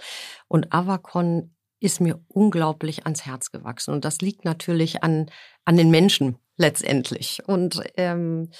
Und 0.49 0.73
Avacon 0.73 1.55
ist 1.79 2.01
mir 2.01 2.21
unglaublich 2.29 3.05
ans 3.05 3.25
Herz 3.25 3.53
gewachsen. 3.53 3.95
Und 3.95 4.05
das 4.05 4.21
liegt 4.21 4.45
natürlich 4.45 5.03
an, 5.03 5.31
an 5.65 5.77
den 5.77 5.91
Menschen 5.91 6.37
letztendlich. 6.57 7.43
Und 7.47 7.81
ähm, 7.97 8.51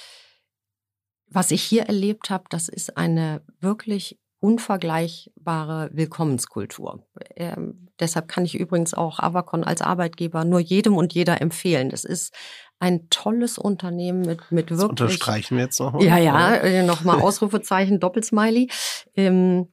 was 1.27 1.51
ich 1.51 1.61
hier 1.61 1.83
erlebt 1.83 2.29
habe, 2.29 2.45
das 2.49 2.67
ist 2.67 2.97
eine 2.97 3.41
wirklich 3.59 4.19
unvergleichbare 4.41 5.91
Willkommenskultur. 5.93 7.05
Ähm, 7.35 7.87
deshalb 7.99 8.27
kann 8.27 8.43
ich 8.43 8.59
übrigens 8.59 8.93
auch 8.93 9.19
Avacon 9.19 9.63
als 9.63 9.81
Arbeitgeber 9.81 10.43
nur 10.43 10.59
jedem 10.59 10.97
und 10.97 11.13
jeder 11.13 11.39
empfehlen. 11.41 11.89
Das 11.89 12.03
ist 12.03 12.33
ein 12.79 13.07
tolles 13.09 13.59
Unternehmen 13.59 14.21
mit, 14.21 14.51
mit 14.51 14.71
wirklich. 14.71 14.79
Das 14.79 14.89
unterstreichen 14.89 15.57
wir 15.57 15.65
jetzt 15.65 15.79
nochmal. 15.79 16.03
Ja, 16.03 16.17
ja, 16.17 16.55
äh, 16.55 16.83
nochmal 16.83 17.21
Ausrufezeichen, 17.21 17.99
Doppelsmiley. 17.99 18.69
Ähm, 19.15 19.67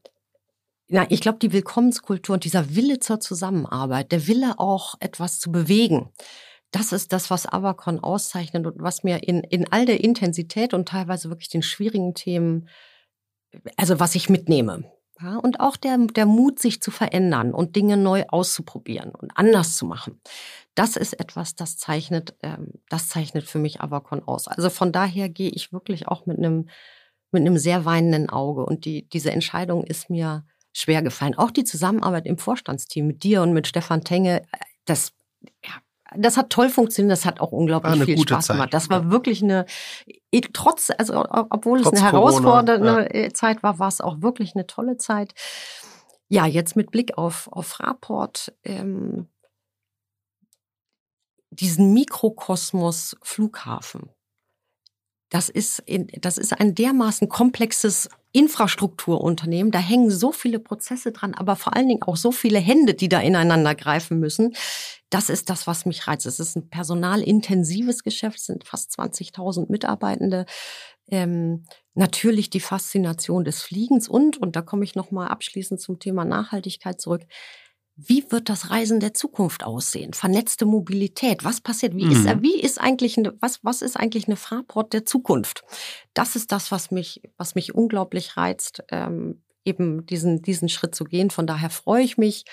na, 0.89 1.07
ich 1.11 1.23
glaube, 1.23 1.39
die 1.39 1.53
Willkommenskultur 1.53 2.35
und 2.35 2.45
dieser 2.45 2.75
Wille 2.77 3.01
zur 3.01 3.21
Zusammenarbeit, 3.21 4.13
der 4.13 4.27
Wille 4.27 4.59
auch 4.59 4.95
etwas 5.01 5.41
zu 5.41 5.51
bewegen, 5.51 6.11
das 6.71 6.93
ist 6.93 7.15
das, 7.15 7.31
was 7.31 7.51
Avacon 7.51 8.01
auszeichnet 8.01 8.67
und 8.67 8.83
was 8.83 9.03
mir 9.03 9.27
in, 9.27 9.41
in 9.41 9.73
all 9.73 9.87
der 9.87 10.05
Intensität 10.05 10.75
und 10.75 10.89
teilweise 10.89 11.31
wirklich 11.31 11.49
den 11.49 11.63
schwierigen 11.63 12.15
Themen 12.15 12.69
also 13.77 14.01
was 14.01 14.15
ich 14.15 14.29
mitnehme. 14.29 14.85
Ja, 15.21 15.37
und 15.37 15.59
auch 15.59 15.77
der, 15.77 15.99
der 15.99 16.27
Mut, 16.27 16.61
sich 16.61 16.81
zu 16.81 16.93
verändern 16.93 17.53
und 17.53 17.75
Dinge 17.75 17.97
neu 17.97 18.25
auszuprobieren 18.29 19.11
und 19.11 19.33
anders 19.37 19.77
zu 19.77 19.85
machen. 19.85 20.21
Das 20.77 20.97
ist 20.97 21.19
etwas, 21.19 21.57
das 21.57 21.77
zeichnet, 21.77 22.37
ähm, 22.43 22.75
das 22.89 23.09
zeichnet 23.09 23.45
für 23.45 23.59
mich 23.59 23.81
Avacon 23.81 24.23
aus. 24.23 24.47
Also 24.47 24.71
von 24.71 24.93
daher 24.93 25.29
gehe 25.29 25.51
ich 25.51 25.73
wirklich 25.73 26.07
auch 26.07 26.27
mit 26.27 26.39
einem, 26.39 26.69
mit 27.33 27.41
einem 27.41 27.59
sehr 27.59 27.85
weinenden 27.85 28.31
Auge. 28.31 28.65
Und 28.65 28.85
die, 28.85 29.09
diese 29.09 29.33
Entscheidung 29.33 29.83
ist 29.83 30.09
mir 30.09 30.45
schwer 30.73 31.03
gefallen. 31.03 31.35
Auch 31.35 31.51
die 31.51 31.65
Zusammenarbeit 31.65 32.27
im 32.27 32.39
Vorstandsteam 32.39 33.09
mit 33.09 33.25
dir 33.25 33.43
und 33.43 33.53
mit 33.53 33.67
Stefan 33.67 34.05
Tenge, 34.05 34.43
äh, 34.43 34.59
das, 34.85 35.15
ja, 35.65 35.73
das 36.17 36.37
hat 36.37 36.51
toll 36.51 36.69
funktioniert, 36.71 37.13
das 37.13 37.25
hat 37.25 37.41
auch 37.41 37.53
unglaublich 37.53 38.03
viel 38.05 38.19
Spaß 38.19 38.47
Zeit. 38.47 38.57
gemacht. 38.57 38.75
Das 38.75 38.89
war 38.89 39.11
wirklich 39.11 39.43
eine, 39.43 39.67
trotz, 40.53 40.91
also 40.97 41.25
obwohl 41.51 41.83
trotz 41.83 41.95
es 41.95 42.03
eine 42.03 42.13
herausfordernde 42.13 42.79
Corona, 42.79 43.15
ja. 43.15 43.25
Äh, 43.27 43.33
Zeit 43.33 43.63
war, 43.63 43.79
war 43.79 43.89
es 43.89 44.01
auch 44.01 44.23
wirklich 44.23 44.55
eine 44.55 44.67
tolle 44.67 44.97
Zeit. 44.97 45.35
Ja, 46.29 46.47
jetzt 46.47 46.77
mit 46.77 46.91
Blick 46.91 47.17
auf, 47.17 47.49
auf 47.51 47.67
Fraport, 47.67 48.53
ähm, 48.65 49.29
diesen 51.51 51.93
Mikrokosmos 51.93 53.17
Flughafen. 53.23 54.11
Das 55.31 55.49
ist, 55.49 55.81
in, 55.81 56.07
das 56.21 56.39
ist 56.39 56.59
ein 56.59 56.75
dermaßen 56.75 57.29
komplexes 57.29 58.09
Infrastrukturunternehmen. 58.39 59.73
Da 59.73 59.81
hängen 59.81 60.11
so 60.13 60.31
viele 60.31 60.61
Prozesse 60.61 61.11
dran, 61.11 61.35
aber 61.35 61.57
vor 61.57 61.75
allen 61.75 61.89
Dingen 61.89 62.03
auch 62.05 62.17
so 62.17 62.31
viele 62.31 62.61
Hände, 62.61 62.95
die 62.95 63.09
da 63.09 63.19
ineinander 63.19 63.75
greifen 63.75 64.21
müssen. 64.21 64.55
Das 65.11 65.29
ist 65.29 65.51
das, 65.51 65.67
was 65.67 65.87
mich 65.87 66.07
reizt. 66.07 66.25
Es 66.25 66.39
ist 66.39 66.55
ein 66.55 66.71
personalintensives 66.71 68.05
Geschäft, 68.05 68.39
es 68.39 68.47
sind 68.47 68.65
fast 68.65 68.93
20.000 68.93 69.73
Mitarbeitende. 69.73 70.47
Ähm, 71.11 71.65
natürlich 71.95 72.49
die 72.49 72.61
Faszination 72.61 73.43
des 73.43 73.61
Fliegens 73.61 74.09
und, 74.09 74.37
und 74.37 74.55
da 74.55 74.63
komme 74.63 74.85
ich 74.85 74.95
nochmal 74.95 75.29
abschließend 75.29 75.81
zum 75.81 75.99
Thema 75.99 76.25
Nachhaltigkeit 76.25 77.01
zurück, 77.01 77.23
wie 78.01 78.25
wird 78.31 78.49
das 78.49 78.71
Reisen 78.71 79.01
der 79.01 79.13
Zukunft 79.13 79.65
aussehen? 79.65 80.13
Vernetzte 80.13 80.67
Mobilität, 80.67 81.45
was 81.45 81.61
passiert? 81.61 81.97
Wie, 81.97 82.05
mhm. 82.05 82.13
ist, 82.13 82.43
wie 82.43 82.61
ist 82.61 82.81
eigentlich 82.81 83.19
eine, 83.19 83.35
was, 83.41 83.59
was 83.65 83.83
ist 83.83 83.97
eigentlich 83.97 84.29
eine 84.29 84.37
Fahrport 84.37 84.93
der 84.93 85.05
Zukunft? 85.05 85.65
Das 86.15 86.37
ist 86.37 86.53
das, 86.53 86.71
was 86.71 86.93
mich, 86.93 87.23
was 87.37 87.57
mich 87.57 87.75
unglaublich 87.75 88.37
reizt, 88.37 88.85
ähm, 88.93 89.43
eben 89.65 90.07
diesen, 90.07 90.43
diesen 90.43 90.69
Schritt 90.69 90.95
zu 90.95 91.03
gehen. 91.03 91.31
Von 91.31 91.49
daher 91.49 91.71
freue 91.71 92.05
ich 92.05 92.17
mich 92.17 92.45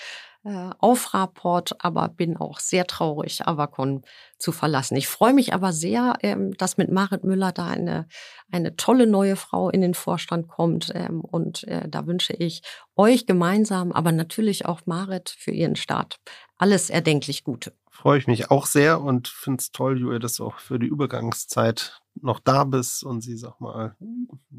äh, 0.46 0.70
auf 0.78 1.12
Rapport, 1.12 1.74
aber 1.84 2.08
bin 2.08 2.36
auch 2.36 2.60
sehr 2.60 2.86
traurig, 2.86 3.46
Avacon 3.48 4.02
zu 4.38 4.52
verlassen. 4.52 4.96
Ich 4.96 5.08
freue 5.08 5.34
mich 5.34 5.52
aber 5.52 5.72
sehr, 5.72 6.14
ähm, 6.22 6.56
dass 6.56 6.76
mit 6.76 6.90
Marit 6.90 7.24
Müller 7.24 7.50
da 7.50 7.66
eine, 7.66 8.06
eine 8.52 8.76
tolle 8.76 9.08
neue 9.08 9.34
Frau 9.34 9.70
in 9.70 9.80
den 9.80 9.94
Vorstand 9.94 10.46
kommt. 10.46 10.92
Ähm, 10.94 11.20
und 11.20 11.64
äh, 11.64 11.88
da 11.88 12.06
wünsche 12.06 12.32
ich 12.32 12.62
euch 12.94 13.26
gemeinsam, 13.26 13.90
aber 13.90 14.12
natürlich 14.12 14.66
auch 14.66 14.82
Marit 14.86 15.34
für 15.36 15.50
ihren 15.50 15.74
Start 15.74 16.20
alles 16.58 16.90
erdenklich 16.90 17.44
Gute. 17.44 17.72
Freue 17.96 18.18
ich 18.18 18.26
mich 18.26 18.50
auch 18.50 18.66
sehr 18.66 19.00
und 19.00 19.26
finde 19.26 19.62
es 19.62 19.72
toll, 19.72 19.98
Julia, 19.98 20.18
dass 20.18 20.34
du 20.34 20.44
auch 20.44 20.58
für 20.58 20.78
die 20.78 20.86
Übergangszeit 20.86 22.02
noch 22.14 22.40
da 22.40 22.64
bist 22.64 23.02
und 23.02 23.22
sie, 23.22 23.38
sag 23.38 23.58
mal, 23.58 23.96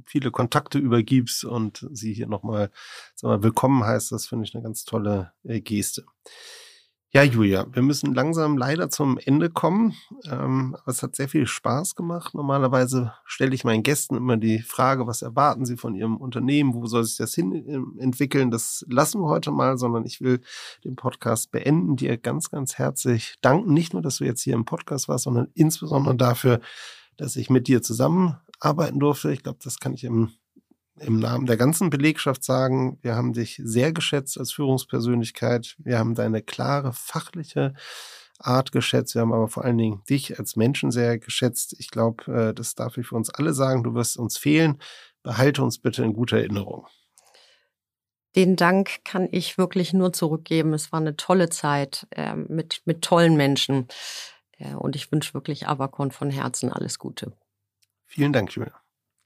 viele 0.08 0.32
Kontakte 0.32 0.80
übergibst 0.80 1.46
und 1.46 1.88
sie 1.92 2.14
hier 2.14 2.26
nochmal, 2.26 2.72
sag 3.14 3.28
mal, 3.30 3.44
willkommen 3.44 3.84
heißt. 3.84 4.12
Das 4.12 4.26
finde 4.26 4.46
ich 4.46 4.56
eine 4.56 4.64
ganz 4.64 4.86
tolle 4.86 5.34
äh, 5.44 5.62
Geste. 5.62 6.06
Ja, 7.14 7.24
Julia, 7.24 7.66
wir 7.72 7.84
müssen 7.84 8.14
langsam 8.14 8.58
leider 8.58 8.90
zum 8.90 9.18
Ende 9.18 9.50
kommen. 9.50 9.94
Ähm, 10.30 10.76
es 10.86 11.02
hat 11.02 11.16
sehr 11.16 11.30
viel 11.30 11.48
Spaß 11.48 11.96
gemacht. 11.96 12.34
Normalerweise 12.34 13.14
stelle 13.24 13.56
ich 13.56 13.64
meinen 13.64 13.82
Gästen 13.82 14.18
immer 14.18 14.36
die 14.36 14.60
Frage, 14.60 15.08
was 15.08 15.22
erwarten 15.22 15.66
sie 15.66 15.78
von 15.78 15.96
ihrem 15.96 16.18
Unternehmen? 16.18 16.74
Wo 16.74 16.86
soll 16.86 17.06
sich 17.06 17.16
das 17.16 17.34
hin 17.34 17.54
ähm, 17.66 17.96
entwickeln? 17.98 18.52
Das 18.52 18.86
lassen 18.90 19.22
wir 19.22 19.30
heute 19.30 19.52
mal, 19.52 19.78
sondern 19.78 20.06
ich 20.06 20.20
will 20.20 20.42
den 20.84 20.98
Podcast 20.98 21.50
beenden, 21.50 21.96
dir 21.96 22.18
ganz, 22.18 22.52
ganz 22.52 22.78
herzlich 22.78 23.36
danken. 23.42 23.74
Nicht 23.74 23.94
nur, 23.94 24.02
dass 24.02 24.18
du 24.18 24.26
jetzt 24.26 24.42
hier 24.42 24.56
im 24.56 24.66
Podcast 24.66 25.08
warst, 25.08 25.24
sondern 25.24 25.48
insbesondere 25.54 26.18
dafür, 26.18 26.60
dass 27.16 27.38
ich 27.38 27.50
mit 27.50 27.70
dir 27.70 27.82
zusammenarbeiten 27.82 29.00
durfte. 29.00 29.32
Ich 29.32 29.44
glaube, 29.44 29.60
das 29.64 29.80
kann 29.80 29.94
ich 29.94 30.04
im 30.04 30.34
im 31.00 31.20
Namen 31.20 31.46
der 31.46 31.58
ganzen 31.58 31.90
Belegschaft 31.90 32.44
sagen, 32.44 32.98
wir 33.02 33.16
haben 33.16 33.34
dich 33.34 33.62
sehr 33.64 33.92
geschätzt 33.92 34.38
als 34.38 34.52
Führungspersönlichkeit. 34.52 35.76
Wir 35.80 36.00
haben 36.00 36.16
deine 36.16 36.42
klare 36.42 36.94
fachliche 36.94 37.74
Art 38.40 38.72
geschätzt. 38.72 39.16
Wir 39.16 39.22
haben 39.22 39.34
aber 39.34 39.48
vor 39.48 39.66
allen 39.66 39.78
Dingen 39.78 40.04
dich 40.10 40.38
als 40.40 40.56
Menschen 40.56 40.92
sehr 40.92 41.18
geschätzt. 41.18 41.76
Ich 41.80 41.90
glaube, 41.90 42.32
äh, 42.32 42.54
das 42.54 42.76
darf 42.76 42.98
ich 42.98 43.08
für 43.08 43.16
uns 43.16 43.30
alle 43.30 43.54
sagen. 43.54 43.84
Du 43.84 43.94
wirst 43.94 44.18
uns 44.18 44.38
fehlen. 44.38 44.80
Behalte 45.24 45.64
uns 45.64 45.80
bitte 45.80 46.04
in 46.04 46.14
guter 46.14 46.38
Erinnerung. 46.38 46.88
Den 48.36 48.56
Dank 48.56 49.04
kann 49.04 49.28
ich 49.32 49.58
wirklich 49.58 49.94
nur 49.94 50.14
zurückgeben. 50.14 50.74
Es 50.74 50.92
war 50.92 51.00
eine 51.00 51.16
tolle 51.16 51.50
Zeit 51.50 52.08
äh, 52.12 52.36
mit, 52.36 52.82
mit 52.86 53.02
tollen 53.02 53.36
Menschen. 53.36 53.88
Äh, 54.60 54.76
und 54.76 54.96
ich 54.96 55.12
wünsche 55.12 55.34
wirklich 55.34 55.68
Avacon 55.68 56.12
von 56.12 56.30
Herzen 56.30 56.72
alles 56.72 57.00
Gute. 57.00 57.34
Vielen 58.06 58.34
Dank, 58.34 58.52
Julia. 58.54 58.74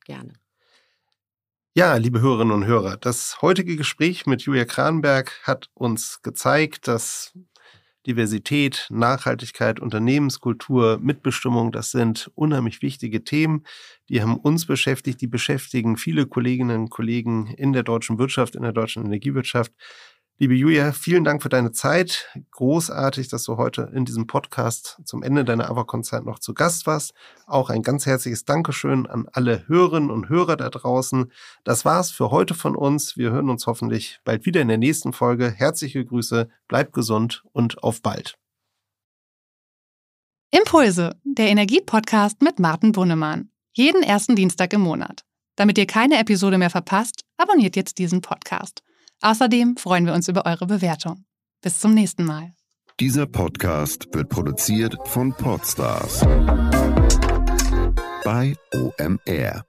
Gerne. 0.06 0.41
Ja, 1.74 1.96
liebe 1.96 2.20
Hörerinnen 2.20 2.52
und 2.52 2.66
Hörer, 2.66 2.98
das 2.98 3.42
heutige 3.42 3.78
Gespräch 3.78 4.26
mit 4.26 4.42
Julia 4.42 4.66
Kranberg 4.66 5.40
hat 5.44 5.70
uns 5.74 6.22
gezeigt, 6.22 6.90
dass 6.90 7.32
Diversität, 8.06 8.88
Nachhaltigkeit, 8.90 9.80
Unternehmenskultur, 9.80 11.00
Mitbestimmung, 11.02 11.72
das 11.72 11.92
sind 11.92 12.30
unheimlich 12.36 12.82
wichtige 12.82 13.24
Themen. 13.24 13.64
Die 14.10 14.22
haben 14.22 14.36
uns 14.36 14.66
beschäftigt, 14.66 15.22
die 15.22 15.28
beschäftigen 15.28 15.96
viele 15.96 16.26
Kolleginnen 16.26 16.82
und 16.82 16.90
Kollegen 16.90 17.48
in 17.48 17.72
der 17.72 17.84
deutschen 17.84 18.20
Wirtschaft, 18.20 18.56
in 18.56 18.64
der 18.64 18.74
deutschen 18.74 19.06
Energiewirtschaft. 19.06 19.72
Liebe 20.42 20.56
Julia, 20.56 20.92
vielen 20.92 21.24
Dank 21.24 21.44
für 21.44 21.50
deine 21.50 21.72
Zeit. 21.72 22.28
Großartig, 22.50 23.28
dass 23.28 23.44
du 23.44 23.58
heute 23.58 23.92
in 23.94 24.06
diesem 24.06 24.26
Podcast 24.26 25.00
zum 25.06 25.22
Ende 25.22 25.46
deiner 25.46 25.70
Avacon-Zeit 25.70 26.26
noch 26.26 26.40
zu 26.40 26.56
Gast 26.56 26.88
warst. 26.88 27.14
Auch 27.46 27.70
ein 27.70 27.84
ganz 27.84 28.08
herzliches 28.08 28.44
Dankeschön 28.44 29.06
an 29.06 29.28
alle 29.32 29.68
Hörerinnen 29.68 30.10
und 30.10 30.30
Hörer 30.30 30.58
da 30.58 30.72
draußen. 30.72 31.32
Das 31.64 31.86
war's 31.86 32.10
für 32.10 32.32
heute 32.32 32.56
von 32.56 32.76
uns. 32.76 33.18
Wir 33.18 33.30
hören 33.30 33.52
uns 33.52 33.68
hoffentlich 33.68 34.20
bald 34.24 34.48
wieder 34.48 34.62
in 34.62 34.68
der 34.68 34.80
nächsten 34.80 35.14
Folge. 35.14 35.52
Herzliche 35.52 36.04
Grüße, 36.04 36.50
bleibt 36.68 36.94
gesund 36.94 37.44
und 37.52 37.84
auf 37.84 38.02
bald. 38.02 38.40
Impulse, 40.50 41.20
der 41.24 41.50
Energie-Podcast 41.50 42.42
mit 42.42 42.58
Martin 42.58 42.94
Bunnemann. 42.94 43.52
Jeden 43.74 44.02
ersten 44.02 44.36
Dienstag 44.36 44.74
im 44.74 44.82
Monat. 44.82 45.24
Damit 45.56 45.78
ihr 45.78 45.86
keine 45.86 46.18
Episode 46.18 46.58
mehr 46.58 46.72
verpasst, 46.72 47.26
abonniert 47.38 47.76
jetzt 47.76 48.00
diesen 48.00 48.22
Podcast. 48.22 48.82
Außerdem 49.22 49.78
freuen 49.78 50.06
wir 50.06 50.14
uns 50.14 50.28
über 50.28 50.46
eure 50.46 50.66
Bewertung. 50.66 51.26
Bis 51.62 51.80
zum 51.80 51.94
nächsten 51.94 52.26
Mal. 52.26 52.54
Dieser 53.00 53.26
Podcast 53.26 54.08
wird 54.14 54.30
produziert 54.30 54.96
von 55.06 55.34
Podstars 55.34 56.22
bei 58.24 58.56
OMR. 58.74 59.64